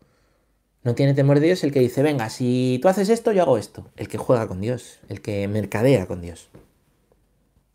no 0.83 0.95
tiene 0.95 1.15
temor 1.15 1.41
de 1.41 1.47
Dios 1.47 1.65
el 1.65 1.73
que 1.73 1.81
dice, 1.81 2.03
venga, 2.03 2.29
si 2.29 2.79
tú 2.83 2.89
haces 2.89 3.09
esto, 3.09 3.33
yo 3.33 3.43
hago 3.43 3.59
esto. 3.59 3.91
El 3.97 4.09
que 4.09 4.19
juega 4.19 4.47
con 4.47 4.61
Dios, 4.61 5.01
el 5.09 5.21
que 5.21 5.49
mercadea 5.49 6.07
con 6.07 6.21
Dios. 6.21 6.49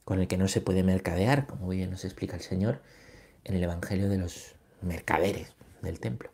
Con 0.04 0.20
el 0.20 0.28
que 0.28 0.38
no 0.38 0.48
se 0.48 0.62
puede 0.62 0.84
mercadear, 0.84 1.48
como 1.48 1.70
bien 1.70 1.92
nos 1.92 2.06
explica 2.06 2.36
el 2.36 2.42
Señor 2.42 2.82
en 3.44 3.56
el 3.56 3.64
Evangelio 3.64 4.10
de 4.10 4.18
los 4.18 4.56
mercaderes 4.82 5.54
del 5.82 6.00
templo. 6.00 6.30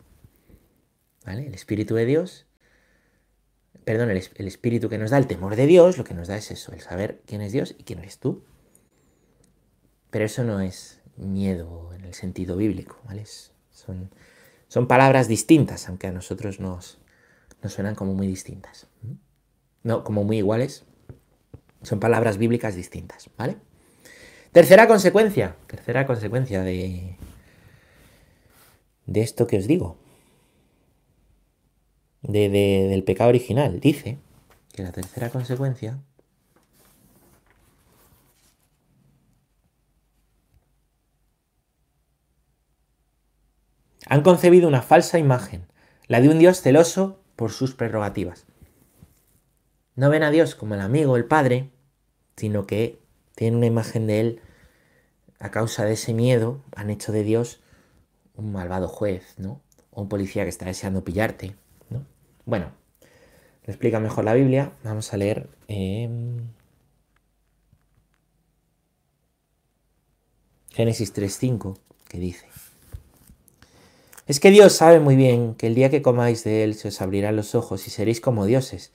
¿Vale? 1.25 1.47
El 1.47 1.53
Espíritu 1.53 1.95
de 1.95 2.05
Dios, 2.05 2.45
perdón, 3.83 4.09
el, 4.09 4.47
Espíritu 4.47 4.89
que 4.89 4.97
nos 4.97 5.11
da 5.11 5.17
el 5.17 5.27
temor 5.27 5.55
de 5.55 5.65
Dios, 5.65 5.97
lo 5.97 6.03
que 6.03 6.13
nos 6.13 6.27
da 6.27 6.37
es 6.37 6.51
eso, 6.51 6.71
el 6.71 6.81
saber 6.81 7.21
quién 7.25 7.41
es 7.41 7.51
Dios 7.51 7.75
y 7.77 7.83
quién 7.83 7.99
eres 7.99 8.19
tú. 8.19 8.43
Pero 10.09 10.25
eso 10.25 10.43
no 10.43 10.61
es 10.61 11.01
miedo 11.17 11.93
en 11.93 12.05
el 12.05 12.13
sentido 12.13 12.55
bíblico, 12.55 13.01
¿vale? 13.05 13.25
Son 13.71 14.09
son 14.67 14.87
palabras 14.87 15.27
distintas, 15.27 15.87
aunque 15.87 16.07
a 16.07 16.11
nosotros 16.11 16.59
nos, 16.59 16.99
nos 17.61 17.73
suenan 17.73 17.95
como 17.95 18.13
muy 18.13 18.27
distintas. 18.27 18.87
No, 19.83 20.03
como 20.03 20.23
muy 20.23 20.37
iguales. 20.37 20.83
Son 21.83 21.99
palabras 21.99 22.37
bíblicas 22.37 22.75
distintas, 22.75 23.29
¿vale? 23.37 23.57
Tercera 24.51 24.87
consecuencia, 24.87 25.55
tercera 25.67 26.05
consecuencia 26.05 26.63
de, 26.63 27.15
de 29.05 29.21
esto 29.21 29.47
que 29.47 29.57
os 29.57 29.67
digo, 29.67 29.97
de, 32.21 32.49
del 32.49 33.03
pecado 33.03 33.29
original. 33.29 33.79
Dice 33.79 34.17
que 34.73 34.83
la 34.83 34.91
tercera 34.91 35.29
consecuencia 35.29 35.99
Han 44.09 44.21
concebido 44.21 44.67
una 44.67 44.81
falsa 44.81 45.19
imagen, 45.19 45.65
la 46.07 46.21
de 46.21 46.29
un 46.29 46.39
Dios 46.39 46.61
celoso 46.61 47.19
por 47.35 47.51
sus 47.51 47.75
prerrogativas. 47.75 48.45
No 49.97 50.11
ven 50.11 50.21
a 50.21 50.29
Dios 50.29 50.53
como 50.53 50.75
el 50.75 50.81
amigo, 50.81 51.17
el 51.17 51.25
padre, 51.25 51.71
sino 52.37 52.67
que 52.67 52.99
tienen 53.33 53.57
una 53.57 53.65
imagen 53.65 54.05
de 54.05 54.19
Él 54.21 54.41
a 55.39 55.49
causa 55.49 55.85
de 55.85 55.93
ese 55.93 56.13
miedo, 56.13 56.61
han 56.75 56.91
hecho 56.91 57.11
de 57.11 57.23
Dios 57.23 57.59
un 58.35 58.51
malvado 58.51 58.87
juez, 58.87 59.33
¿no? 59.37 59.59
O 59.89 60.03
un 60.03 60.07
policía 60.07 60.43
que 60.43 60.49
está 60.49 60.65
deseando 60.67 61.03
pillarte, 61.03 61.55
¿no? 61.89 62.05
Bueno, 62.45 62.71
lo 63.65 63.73
explica 63.73 63.99
mejor 63.99 64.23
la 64.23 64.35
Biblia. 64.35 64.71
Vamos 64.83 65.11
a 65.13 65.17
leer. 65.17 65.49
Génesis 70.69 71.11
3.5, 71.11 71.75
que 72.07 72.19
dice. 72.19 72.45
Es 74.27 74.39
que 74.39 74.51
Dios 74.51 74.73
sabe 74.73 74.99
muy 74.99 75.15
bien 75.15 75.55
que 75.55 75.65
el 75.65 75.73
día 75.73 75.89
que 75.89 76.03
comáis 76.03 76.43
de 76.43 76.63
él 76.63 76.75
se 76.75 76.89
os 76.89 77.01
abrirán 77.01 77.35
los 77.35 77.55
ojos 77.55 77.87
y 77.87 77.89
seréis 77.89 78.21
como 78.21 78.45
dioses, 78.45 78.91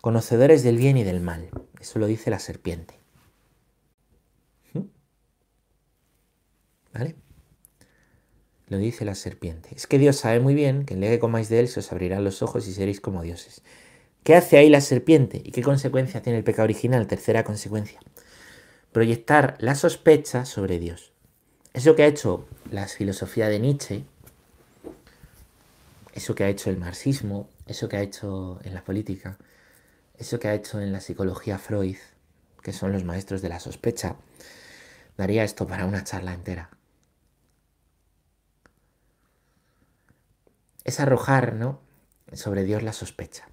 conocedores 0.00 0.62
del 0.62 0.78
bien 0.78 0.96
y 0.96 1.04
del 1.04 1.20
mal. 1.20 1.48
Eso 1.80 1.98
lo 1.98 2.06
dice 2.06 2.30
la 2.30 2.38
serpiente. 2.38 2.98
¿Mm? 4.72 4.80
¿Vale? 6.92 7.16
Lo 8.68 8.78
dice 8.78 9.04
la 9.04 9.14
serpiente. 9.14 9.70
Es 9.76 9.86
que 9.86 9.98
Dios 9.98 10.16
sabe 10.16 10.40
muy 10.40 10.54
bien 10.54 10.84
que 10.84 10.96
día 10.96 11.10
que 11.10 11.18
comáis 11.18 11.48
de 11.48 11.60
él 11.60 11.68
se 11.68 11.80
os 11.80 11.92
abrirán 11.92 12.24
los 12.24 12.42
ojos 12.42 12.66
y 12.66 12.72
seréis 12.72 13.00
como 13.00 13.22
dioses. 13.22 13.62
¿Qué 14.24 14.34
hace 14.34 14.58
ahí 14.58 14.68
la 14.68 14.80
serpiente? 14.80 15.40
¿Y 15.44 15.52
qué 15.52 15.62
consecuencia 15.62 16.20
tiene 16.20 16.38
el 16.38 16.44
pecado 16.44 16.64
original? 16.64 17.06
Tercera 17.06 17.44
consecuencia. 17.44 18.00
Proyectar 18.90 19.56
la 19.60 19.76
sospecha 19.76 20.44
sobre 20.44 20.80
Dios. 20.80 21.12
Eso 21.74 21.94
que 21.94 22.02
ha 22.02 22.06
hecho 22.06 22.48
la 22.72 22.88
filosofía 22.88 23.48
de 23.48 23.60
Nietzsche, 23.60 24.04
eso 26.12 26.34
que 26.34 26.42
ha 26.42 26.48
hecho 26.48 26.70
el 26.70 26.78
marxismo, 26.78 27.48
eso 27.66 27.88
que 27.88 27.98
ha 27.98 28.02
hecho 28.02 28.58
en 28.64 28.74
la 28.74 28.82
política, 28.82 29.38
eso 30.18 30.38
que 30.38 30.48
ha 30.48 30.54
hecho 30.54 30.80
en 30.80 30.92
la 30.92 31.00
psicología 31.00 31.58
Freud, 31.58 31.96
que 32.62 32.72
son 32.72 32.92
los 32.92 33.04
maestros 33.04 33.42
de 33.42 33.48
la 33.48 33.60
sospecha, 33.60 34.16
daría 35.16 35.44
esto 35.44 35.66
para 35.66 35.86
una 35.86 36.04
charla 36.04 36.34
entera. 36.34 36.70
Es 40.84 41.00
arrojar, 41.00 41.54
¿no? 41.54 41.80
Sobre 42.32 42.64
Dios 42.64 42.82
la 42.82 42.92
sospecha. 42.92 43.48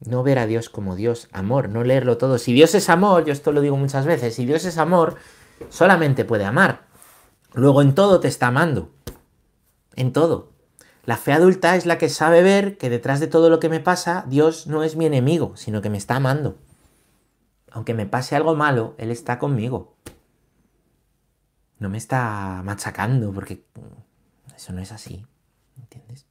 No 0.00 0.22
ver 0.22 0.38
a 0.38 0.46
Dios 0.46 0.68
como 0.68 0.94
Dios, 0.94 1.28
amor, 1.32 1.68
no 1.68 1.82
leerlo 1.82 2.18
todo. 2.18 2.38
Si 2.38 2.52
Dios 2.52 2.74
es 2.74 2.88
amor, 2.88 3.24
yo 3.24 3.32
esto 3.32 3.52
lo 3.52 3.60
digo 3.60 3.76
muchas 3.76 4.06
veces, 4.06 4.34
si 4.34 4.46
Dios 4.46 4.64
es 4.64 4.78
amor, 4.78 5.16
solamente 5.70 6.24
puede 6.24 6.44
amar. 6.44 6.86
Luego 7.52 7.82
en 7.82 7.94
todo 7.94 8.20
te 8.20 8.28
está 8.28 8.48
amando. 8.48 8.90
En 9.96 10.12
todo. 10.12 10.52
La 11.08 11.16
fe 11.16 11.32
adulta 11.32 11.74
es 11.74 11.86
la 11.86 11.96
que 11.96 12.10
sabe 12.10 12.42
ver 12.42 12.76
que 12.76 12.90
detrás 12.90 13.18
de 13.18 13.28
todo 13.28 13.48
lo 13.48 13.60
que 13.60 13.70
me 13.70 13.80
pasa, 13.80 14.26
Dios 14.28 14.66
no 14.66 14.82
es 14.82 14.94
mi 14.94 15.06
enemigo, 15.06 15.56
sino 15.56 15.80
que 15.80 15.88
me 15.88 15.96
está 15.96 16.16
amando. 16.16 16.58
Aunque 17.70 17.94
me 17.94 18.04
pase 18.04 18.36
algo 18.36 18.54
malo, 18.54 18.94
Él 18.98 19.10
está 19.10 19.38
conmigo. 19.38 19.96
No 21.78 21.88
me 21.88 21.96
está 21.96 22.60
machacando, 22.62 23.32
porque 23.32 23.64
eso 24.54 24.74
no 24.74 24.82
es 24.82 24.92
así. 24.92 25.24
¿Entiendes? 25.78 26.26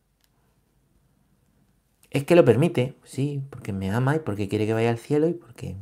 Es 2.11 2.25
que 2.25 2.35
lo 2.35 2.45
permite, 2.45 2.93
sí, 3.03 3.41
porque 3.49 3.73
me 3.73 3.89
ama 3.89 4.15
y 4.15 4.19
porque 4.19 4.47
quiere 4.47 4.67
que 4.67 4.75
vaya 4.75 4.91
al 4.91 4.99
cielo 4.99 5.27
y 5.27 5.33
porque 5.33 5.75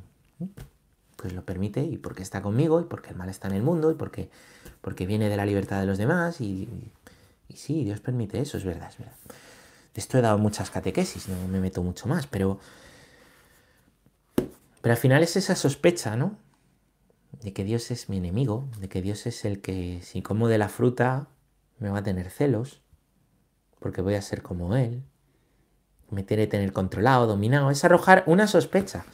pues 1.17 1.33
lo 1.33 1.43
permite 1.43 1.83
y 1.83 1.97
porque 1.97 2.23
está 2.23 2.41
conmigo 2.41 2.79
y 2.79 2.85
porque 2.85 3.09
el 3.09 3.17
mal 3.17 3.27
está 3.27 3.49
en 3.49 3.55
el 3.55 3.61
mundo 3.61 3.91
y 3.91 3.95
porque, 3.95 4.29
porque 4.79 5.05
viene 5.05 5.27
de 5.27 5.35
la 5.35 5.45
libertad 5.45 5.81
de 5.81 5.85
los 5.85 5.97
demás 5.97 6.39
y 6.39 6.69
y 7.47 7.57
sí, 7.57 7.83
Dios 7.83 7.99
permite 7.99 8.39
eso, 8.39 8.57
es 8.57 8.63
verdad, 8.63 8.89
es 8.89 8.97
verdad. 8.97 9.15
De 9.93 10.01
esto 10.01 10.17
he 10.17 10.21
dado 10.21 10.37
muchas 10.37 10.71
catequesis, 10.71 11.27
no 11.29 11.47
me 11.47 11.59
meto 11.59 11.81
mucho 11.83 12.07
más, 12.07 12.27
pero. 12.27 12.59
Pero 14.81 14.93
al 14.93 14.99
final 14.99 15.23
es 15.23 15.35
esa 15.35 15.55
sospecha, 15.55 16.15
¿no? 16.15 16.37
de 17.41 17.53
que 17.53 17.63
Dios 17.63 17.91
es 17.91 18.09
mi 18.09 18.17
enemigo, 18.17 18.67
de 18.79 18.89
que 18.89 19.01
Dios 19.01 19.25
es 19.25 19.45
el 19.45 19.61
que 19.61 19.99
si 20.01 20.21
como 20.21 20.47
de 20.47 20.57
la 20.57 20.69
fruta 20.69 21.27
me 21.79 21.89
va 21.89 21.99
a 21.99 22.03
tener 22.03 22.29
celos, 22.29 22.81
porque 23.79 24.01
voy 24.01 24.15
a 24.15 24.21
ser 24.21 24.41
como 24.41 24.75
Él, 24.75 25.03
me 26.09 26.23
tiene 26.23 26.43
que 26.43 26.51
tener 26.51 26.73
controlado, 26.73 27.27
dominado, 27.27 27.71
es 27.71 27.83
arrojar 27.83 28.23
una 28.25 28.47
sospecha. 28.47 29.05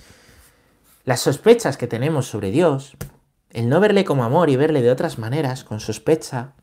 Las 1.03 1.21
sospechas 1.21 1.77
que 1.77 1.87
tenemos 1.87 2.27
sobre 2.27 2.51
Dios, 2.51 2.95
el 3.49 3.69
no 3.69 3.79
verle 3.79 4.05
como 4.05 4.23
amor 4.23 4.49
y 4.49 4.55
verle 4.55 4.81
de 4.81 4.91
otras 4.91 5.17
maneras, 5.17 5.63
con 5.63 5.79
sospecha, 5.79 6.53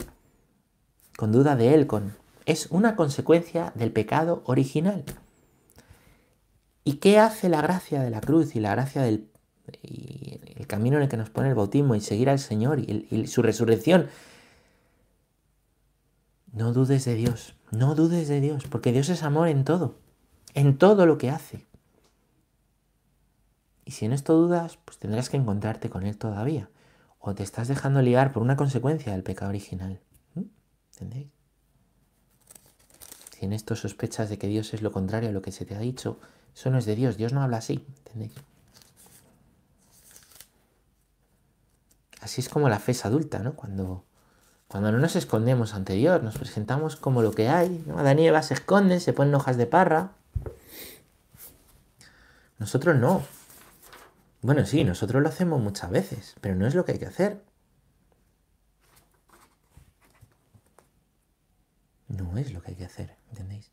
con 1.19 1.33
duda 1.33 1.57
de 1.57 1.75
Él, 1.75 1.89
con... 1.89 2.15
es 2.47 2.69
una 2.71 2.95
consecuencia 2.95 3.73
del 3.75 3.91
pecado 3.91 4.41
original. 4.45 5.05
¿Y 6.85 6.99
qué 6.99 7.19
hace 7.19 7.49
la 7.49 7.61
gracia 7.61 8.01
de 8.01 8.11
la 8.11 8.21
cruz 8.21 8.55
y 8.55 8.61
la 8.61 8.71
gracia 8.71 9.03
del 9.03 9.29
el 9.83 10.67
camino 10.69 10.97
en 10.97 11.03
el 11.03 11.09
que 11.09 11.17
nos 11.17 11.29
pone 11.29 11.49
el 11.49 11.57
bautismo 11.57 11.97
y 11.97 12.01
seguir 12.01 12.31
al 12.31 12.39
Señor 12.39 12.79
y 12.79 13.27
su 13.27 13.43
resurrección? 13.43 14.07
No 16.53 16.73
dudes 16.73 17.05
de 17.05 17.17
Dios, 17.17 17.57
no 17.73 17.97
dudes 17.97 18.29
de 18.29 18.41
Dios, 18.41 18.69
porque 18.71 18.93
Dios 18.93 19.09
es 19.09 19.25
amor 19.25 19.49
en 19.49 19.65
todo, 19.65 19.97
en 20.55 20.79
todo 20.79 21.05
lo 21.05 21.19
que 21.19 21.31
hace. 21.31 21.67
Y 23.85 23.91
si 23.91 24.05
en 24.05 24.13
esto 24.13 24.35
dudas, 24.35 24.79
pues 24.85 24.99
tendrás 24.99 25.31
que 25.31 25.37
encontrarte 25.37 25.91
con 25.91 26.07
Él 26.07 26.17
todavía. 26.17 26.71
O 27.19 27.35
te 27.35 27.43
estás 27.43 27.67
dejando 27.67 28.03
liar 28.03 28.33
por 28.33 28.45
una 28.45 28.57
consecuencia 28.57 29.11
del 29.11 29.25
pecado 29.25 29.49
original. 29.49 29.99
¿Entendéis? 31.01 31.29
Si 33.37 33.45
en 33.45 33.53
esto 33.53 33.77
sospechas 33.77 34.29
de 34.29 34.39
que 34.39 34.49
Dios 34.49 34.75
es 34.75 34.83
lo 34.83 34.91
contrario 34.91 35.29
a 35.29 35.33
lo 35.33 35.43
que 35.43 35.53
se 35.53 35.65
te 35.65 35.77
ha 35.77 35.79
dicho, 35.79 36.19
eso 36.55 36.71
no 36.71 36.79
es 36.79 36.87
de 36.87 36.97
Dios. 36.97 37.17
Dios 37.17 37.33
no 37.33 37.43
habla 37.43 37.59
así. 37.59 37.87
Así 42.21 42.41
es 42.41 42.49
como 42.49 42.69
la 42.69 42.81
fe 42.81 42.93
es 42.93 43.05
adulta, 43.05 43.39
¿no? 43.39 43.55
Cuando 43.55 44.05
cuando 44.69 44.93
no 44.93 44.99
nos 44.99 45.17
escondemos 45.17 45.73
ante 45.73 45.95
Dios, 45.95 46.23
nos 46.23 46.37
presentamos 46.37 46.97
como 46.97 47.23
lo 47.23 47.33
que 47.33 47.49
hay. 47.49 47.83
¿no? 47.87 48.43
Se 48.43 48.53
esconden, 48.53 49.01
se 49.01 49.15
ponen 49.15 49.35
hojas 49.35 49.57
de 49.57 49.67
parra. 49.67 50.11
Nosotros 52.59 52.97
no. 52.97 53.23
Bueno, 54.43 54.67
sí, 54.67 54.85
nosotros 54.85 55.23
lo 55.23 55.29
hacemos 55.31 55.61
muchas 55.61 55.91
veces, 55.91 56.35
pero 56.43 56.55
no 56.55 56.67
es 56.67 56.75
lo 56.75 56.85
que 56.85 56.93
hay 56.93 56.99
que 56.99 57.07
hacer. 57.07 57.43
No 62.09 62.37
es 62.39 62.53
lo 62.53 62.63
que 62.63 62.71
hay 62.71 62.77
que 62.77 62.85
hacer, 62.85 63.17
¿entendéis? 63.31 63.71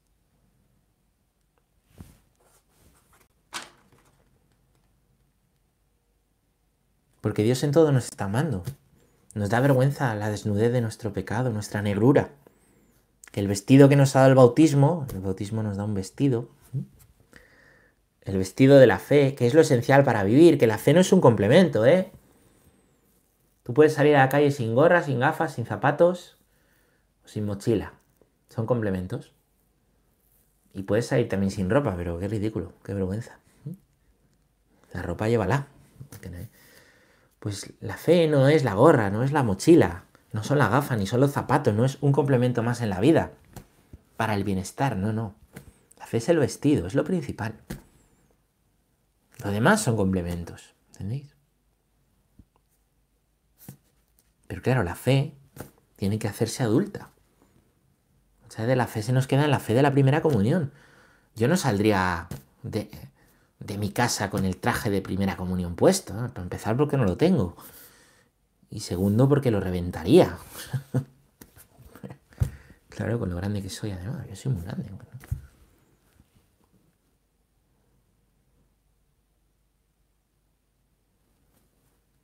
Porque 7.21 7.43
Dios 7.43 7.63
en 7.63 7.71
todo 7.71 7.91
nos 7.91 8.05
está 8.05 8.25
amando. 8.25 8.63
Nos 9.33 9.49
da 9.49 9.59
vergüenza 9.59 10.13
la 10.15 10.29
desnudez 10.29 10.71
de 10.71 10.81
nuestro 10.81 11.11
pecado, 11.11 11.49
nuestra 11.49 11.81
negrura. 11.81 12.29
Que 13.31 13.39
el 13.39 13.47
vestido 13.47 13.89
que 13.89 13.95
nos 13.95 14.15
ha 14.15 14.19
dado 14.19 14.29
el 14.29 14.35
bautismo, 14.35 15.07
el 15.11 15.21
bautismo 15.21 15.63
nos 15.63 15.77
da 15.77 15.85
un 15.85 15.93
vestido, 15.93 16.49
el 18.21 18.37
vestido 18.37 18.77
de 18.77 18.87
la 18.87 18.99
fe, 18.99 19.35
que 19.35 19.47
es 19.47 19.53
lo 19.53 19.61
esencial 19.61 20.03
para 20.03 20.23
vivir, 20.23 20.57
que 20.57 20.67
la 20.67 20.77
fe 20.77 20.93
no 20.93 20.99
es 20.99 21.13
un 21.13 21.21
complemento, 21.21 21.85
¿eh? 21.85 22.11
Tú 23.63 23.73
puedes 23.73 23.93
salir 23.93 24.15
a 24.15 24.19
la 24.19 24.29
calle 24.29 24.51
sin 24.51 24.75
gorra, 24.75 25.01
sin 25.03 25.19
gafas, 25.19 25.53
sin 25.53 25.65
zapatos 25.65 26.37
o 27.23 27.27
sin 27.27 27.45
mochila. 27.45 27.93
Son 28.49 28.65
complementos. 28.65 29.33
Y 30.73 30.83
puedes 30.83 31.07
salir 31.07 31.29
también 31.29 31.51
sin 31.51 31.69
ropa, 31.69 31.95
pero 31.95 32.19
qué 32.19 32.27
ridículo, 32.27 32.73
qué 32.83 32.93
vergüenza. 32.93 33.39
La 34.91 35.01
ropa 35.01 35.27
llévala. 35.27 35.67
Pues 37.39 37.73
la 37.79 37.97
fe 37.97 38.27
no 38.27 38.47
es 38.47 38.63
la 38.63 38.73
gorra, 38.73 39.09
no 39.09 39.23
es 39.23 39.31
la 39.31 39.43
mochila, 39.43 40.05
no 40.31 40.43
son 40.43 40.57
las 40.57 40.71
gafas, 40.71 40.97
ni 40.97 41.05
son 41.05 41.19
los 41.21 41.31
zapatos, 41.31 41.73
no 41.75 41.85
es 41.85 41.97
un 42.01 42.11
complemento 42.11 42.63
más 42.63 42.81
en 42.81 42.89
la 42.89 42.99
vida 42.99 43.31
para 44.17 44.33
el 44.35 44.43
bienestar, 44.43 44.97
no, 44.97 45.13
no. 45.13 45.35
La 45.99 46.07
fe 46.07 46.17
es 46.17 46.29
el 46.29 46.39
vestido, 46.39 46.87
es 46.87 46.95
lo 46.95 47.03
principal. 47.03 47.55
Lo 49.43 49.51
demás 49.51 49.81
son 49.81 49.95
complementos, 49.95 50.73
¿entendéis? 50.93 51.35
Pero 54.47 54.61
claro, 54.61 54.83
la 54.83 54.95
fe 54.95 55.33
tiene 55.95 56.19
que 56.19 56.27
hacerse 56.27 56.63
adulta. 56.63 57.09
De 58.57 58.75
la 58.75 58.87
fe 58.87 59.03
se 59.03 59.11
nos 59.11 59.27
queda 59.27 59.45
en 59.45 59.51
la 59.51 59.59
fe 59.59 59.73
de 59.73 59.81
la 59.81 59.91
primera 59.91 60.21
comunión. 60.21 60.71
Yo 61.35 61.47
no 61.47 61.57
saldría 61.57 62.27
de, 62.63 62.89
de 63.59 63.77
mi 63.77 63.91
casa 63.91 64.29
con 64.29 64.45
el 64.45 64.57
traje 64.57 64.89
de 64.89 65.01
primera 65.01 65.35
comunión 65.35 65.75
puesto. 65.75 66.13
Para 66.13 66.43
empezar, 66.43 66.77
porque 66.77 66.97
no 66.97 67.03
lo 67.03 67.17
tengo. 67.17 67.55
Y 68.69 68.79
segundo, 68.79 69.27
porque 69.27 69.51
lo 69.51 69.59
reventaría. 69.59 70.37
claro, 72.89 73.19
con 73.19 73.29
lo 73.29 73.35
grande 73.35 73.61
que 73.61 73.69
soy, 73.69 73.91
además. 73.91 74.25
Yo 74.29 74.35
soy 74.35 74.53
muy 74.53 74.63
grande. 74.63 74.89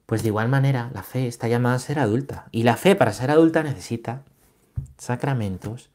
Pues 0.06 0.24
de 0.24 0.28
igual 0.28 0.50
manera, 0.50 0.92
la 0.94 1.04
fe 1.04 1.28
está 1.28 1.48
llamada 1.48 1.76
a 1.76 1.80
ser 1.80 2.00
adulta. 2.00 2.48
Y 2.52 2.64
la 2.64 2.76
fe, 2.76 2.98
para 2.98 3.14
ser 3.14 3.32
adulta, 3.32 3.64
necesita 3.64 4.24
sacramentos, 4.98 5.91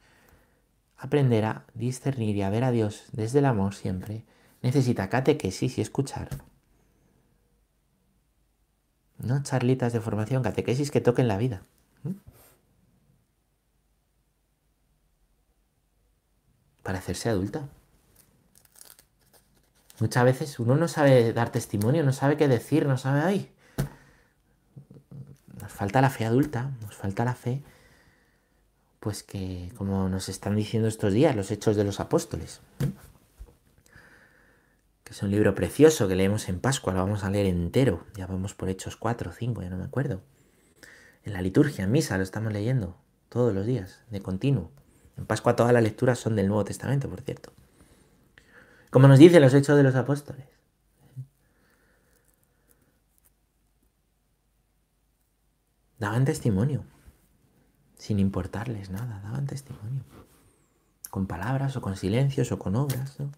aprender 0.96 1.44
a 1.44 1.64
discernir 1.74 2.36
y 2.36 2.42
a 2.42 2.50
ver 2.50 2.64
a 2.64 2.70
Dios 2.70 3.04
desde 3.12 3.40
el 3.40 3.46
amor 3.46 3.74
siempre 3.74 4.24
necesita 4.62 5.08
catequesis 5.08 5.78
y 5.78 5.80
escuchar. 5.80 6.28
No 9.18 9.42
charlitas 9.42 9.92
de 9.92 10.00
formación, 10.00 10.42
catequesis 10.42 10.90
que 10.90 11.00
toquen 11.00 11.28
la 11.28 11.38
vida. 11.38 11.62
Para 16.82 16.98
hacerse 16.98 17.28
adulta. 17.28 17.68
Muchas 19.98 20.24
veces 20.24 20.58
uno 20.58 20.76
no 20.76 20.88
sabe 20.88 21.32
dar 21.32 21.50
testimonio, 21.50 22.04
no 22.04 22.12
sabe 22.12 22.36
qué 22.36 22.48
decir, 22.48 22.86
no 22.86 22.98
sabe, 22.98 23.22
ay, 23.22 23.50
nos 25.60 25.72
falta 25.72 26.02
la 26.02 26.10
fe 26.10 26.26
adulta, 26.26 26.70
nos 26.82 26.94
falta 26.94 27.24
la 27.24 27.34
fe, 27.34 27.62
pues 29.06 29.22
que, 29.22 29.70
como 29.76 30.08
nos 30.08 30.28
están 30.28 30.56
diciendo 30.56 30.88
estos 30.88 31.12
días, 31.12 31.36
los 31.36 31.52
hechos 31.52 31.76
de 31.76 31.84
los 31.84 32.00
apóstoles. 32.00 32.60
Que 35.04 35.12
es 35.12 35.22
un 35.22 35.30
libro 35.30 35.54
precioso 35.54 36.08
que 36.08 36.16
leemos 36.16 36.48
en 36.48 36.58
Pascua, 36.58 36.92
lo 36.92 36.98
vamos 36.98 37.22
a 37.22 37.30
leer 37.30 37.46
entero, 37.46 38.04
ya 38.16 38.26
vamos 38.26 38.54
por 38.54 38.68
Hechos 38.68 38.96
4 38.96 39.30
o 39.30 39.32
5, 39.32 39.62
ya 39.62 39.70
no 39.70 39.76
me 39.76 39.84
acuerdo. 39.84 40.22
En 41.22 41.34
la 41.34 41.40
liturgia, 41.40 41.84
en 41.84 41.92
misa, 41.92 42.16
lo 42.16 42.24
estamos 42.24 42.52
leyendo 42.52 42.96
todos 43.28 43.54
los 43.54 43.64
días, 43.64 44.02
de 44.10 44.22
continuo. 44.22 44.72
En 45.16 45.24
Pascua 45.24 45.54
todas 45.54 45.72
las 45.72 45.84
lecturas 45.84 46.18
son 46.18 46.34
del 46.34 46.48
Nuevo 46.48 46.64
Testamento, 46.64 47.08
por 47.08 47.20
cierto. 47.20 47.52
Como 48.90 49.06
nos 49.06 49.20
dicen 49.20 49.40
los 49.40 49.54
Hechos 49.54 49.76
de 49.76 49.84
los 49.84 49.94
Apóstoles. 49.94 50.48
Daban 56.00 56.24
testimonio, 56.24 56.82
sin 58.06 58.20
importarles 58.20 58.90
nada, 58.90 59.20
daban 59.24 59.46
testimonio. 59.46 60.04
Con 61.10 61.26
palabras 61.26 61.76
o 61.76 61.80
con 61.80 61.96
silencios 61.96 62.52
o 62.52 62.58
con 62.58 62.76
obras. 62.76 63.18
¿no? 63.18 63.32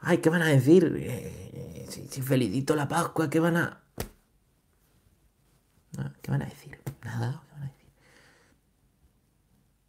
Ay, 0.00 0.18
¿qué 0.18 0.30
van 0.30 0.40
a 0.40 0.46
decir? 0.46 0.94
Eh, 0.96 1.86
si, 1.90 2.22
felicito 2.22 2.74
la 2.74 2.88
Pascua, 2.88 3.28
¿qué 3.28 3.38
van 3.38 3.58
a...? 3.58 3.82
¿Qué 6.22 6.30
van 6.30 6.40
a 6.40 6.46
decir? 6.46 6.78
Nada, 7.04 7.42
¿qué 7.44 7.52
van 7.52 7.62
a 7.64 7.66
decir? 7.66 7.90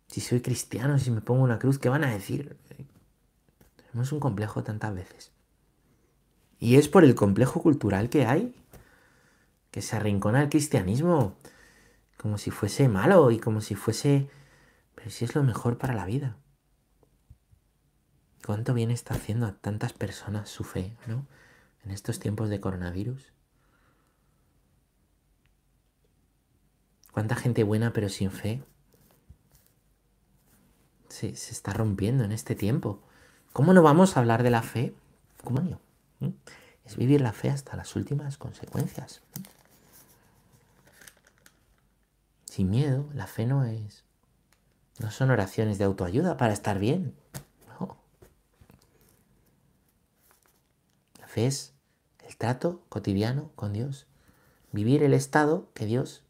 Si 0.07 0.19
soy 0.19 0.41
cristiano, 0.41 0.99
si 0.99 1.09
me 1.09 1.21
pongo 1.21 1.43
una 1.43 1.59
cruz, 1.59 1.79
¿qué 1.79 1.87
van 1.87 2.03
a 2.03 2.11
decir? 2.11 2.57
Tenemos 3.77 4.11
un 4.11 4.19
complejo 4.19 4.63
tantas 4.63 4.93
veces. 4.93 5.31
Y 6.59 6.75
es 6.75 6.89
por 6.89 7.05
el 7.05 7.15
complejo 7.15 7.61
cultural 7.61 8.09
que 8.09 8.25
hay, 8.25 8.53
que 9.71 9.81
se 9.81 9.95
arrincona 9.95 10.43
el 10.43 10.49
cristianismo 10.49 11.37
como 12.23 12.37
si 12.37 12.51
fuese 12.51 12.87
malo 12.87 13.31
y 13.31 13.39
como 13.39 13.59
si 13.59 13.75
fuese... 13.75 14.29
Pero 14.95 15.09
si 15.09 15.25
es 15.25 15.35
lo 15.35 15.43
mejor 15.43 15.77
para 15.77 15.93
la 15.93 16.05
vida. 16.05 16.37
¿Cuánto 18.45 18.73
bien 18.73 18.91
está 18.91 19.15
haciendo 19.15 19.45
a 19.45 19.57
tantas 19.57 19.91
personas 19.91 20.49
su 20.49 20.63
fe, 20.63 20.95
¿no? 21.05 21.27
En 21.83 21.91
estos 21.91 22.19
tiempos 22.19 22.49
de 22.49 22.61
coronavirus. 22.61 23.33
¿Cuánta 27.11 27.35
gente 27.35 27.63
buena 27.63 27.91
pero 27.91 28.07
sin 28.07 28.31
fe? 28.31 28.63
Se, 31.09 31.35
se 31.35 31.51
está 31.51 31.73
rompiendo 31.73 32.23
en 32.23 32.31
este 32.31 32.55
tiempo. 32.55 33.03
¿Cómo 33.51 33.73
no 33.73 33.81
vamos 33.81 34.15
a 34.15 34.21
hablar 34.21 34.43
de 34.43 34.49
la 34.49 34.61
fe? 34.61 34.95
¿Cómo 35.43 35.59
no? 35.59 35.81
¿Mm? 36.21 36.29
Es 36.85 36.95
vivir 36.95 37.19
la 37.19 37.33
fe 37.33 37.49
hasta 37.49 37.75
las 37.75 37.97
últimas 37.97 38.37
consecuencias. 38.37 39.21
Sin 42.53 42.69
miedo, 42.69 43.09
la 43.15 43.25
fe 43.25 43.47
no 43.47 43.65
es. 43.65 44.03
No 44.99 45.09
son 45.09 45.31
oraciones 45.31 45.79
de 45.79 45.85
autoayuda 45.85 46.37
para 46.37 46.53
estar 46.53 46.77
bien. 46.77 47.15
fe 51.25 51.47
es 51.47 51.73
el 52.27 52.37
trato 52.37 52.83
cotidiano 52.89 53.49
con 53.55 53.73
Dios. 53.73 54.05
vivir 54.71 55.01
el 55.01 55.15
estado 55.15 55.67
que 55.73 55.87
Dios 55.87 56.21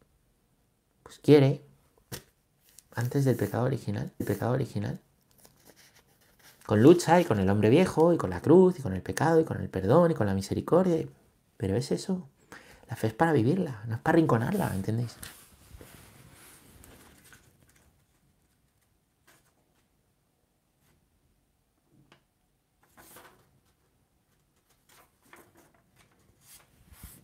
pues, 1.03 1.19
quiere 1.19 1.61
antes 2.95 3.25
del 3.25 3.35
pecado 3.35 3.65
original, 3.65 4.13
el 4.17 4.25
pecado 4.25 4.53
original. 4.53 5.01
Con 6.65 6.81
lucha 6.81 7.19
y 7.19 7.25
con 7.25 7.41
el 7.41 7.49
hombre 7.49 7.69
viejo 7.69 8.13
y 8.13 8.17
con 8.17 8.29
la 8.29 8.39
cruz 8.39 8.79
y 8.79 8.81
con 8.81 8.93
el 8.93 9.01
pecado 9.01 9.41
y 9.41 9.43
con 9.43 9.59
el 9.59 9.67
perdón 9.67 10.11
y 10.11 10.13
con 10.13 10.27
la 10.27 10.33
misericordia. 10.33 11.05
Pero 11.57 11.75
es 11.75 11.91
eso. 11.91 12.29
La 12.87 12.95
fe 12.95 13.07
es 13.07 13.13
para 13.13 13.33
vivirla, 13.33 13.83
no 13.87 13.95
es 13.95 13.99
para 13.99 14.15
rinconarla, 14.15 14.73
¿entendéis? 14.73 15.17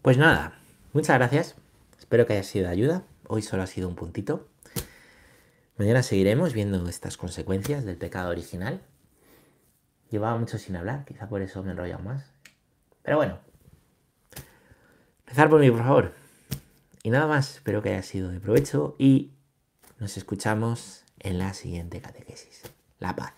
Pues 0.02 0.18
nada, 0.18 0.58
muchas 0.94 1.18
gracias. 1.18 1.56
Espero 1.98 2.26
que 2.26 2.32
haya 2.32 2.44
sido 2.44 2.68
de 2.68 2.72
ayuda. 2.72 3.04
Hoy 3.28 3.42
solo 3.42 3.64
ha 3.64 3.68
sido 3.68 3.90
un 3.90 3.96
puntito. 3.96 4.48
Mañana 5.78 6.04
seguiremos 6.04 6.54
viendo 6.54 6.88
estas 6.88 7.18
consecuencias 7.18 7.84
del 7.84 7.98
pecado 7.98 8.30
original. 8.30 8.82
Llevaba 10.10 10.38
mucho 10.38 10.58
sin 10.58 10.78
hablar, 10.78 11.04
quizá 11.04 11.28
por 11.28 11.42
eso 11.42 11.62
me 11.64 11.70
he 11.70 11.72
enrollado 11.74 12.02
más. 12.02 12.32
Pero 13.04 13.18
bueno, 13.18 13.40
rezar 15.28 15.50
por 15.50 15.60
mí, 15.60 15.70
por 15.70 15.84
favor. 15.84 16.14
Y 17.04 17.10
nada 17.10 17.28
más, 17.28 17.56
espero 17.56 17.82
que 17.82 17.90
haya 17.90 18.02
sido 18.02 18.30
de 18.30 18.40
provecho 18.40 18.96
y 18.98 19.34
nos 20.00 20.16
escuchamos 20.16 21.04
en 21.20 21.38
la 21.38 21.54
siguiente 21.54 22.00
catequesis. 22.00 22.64
La 23.00 23.18
paz. 23.18 23.34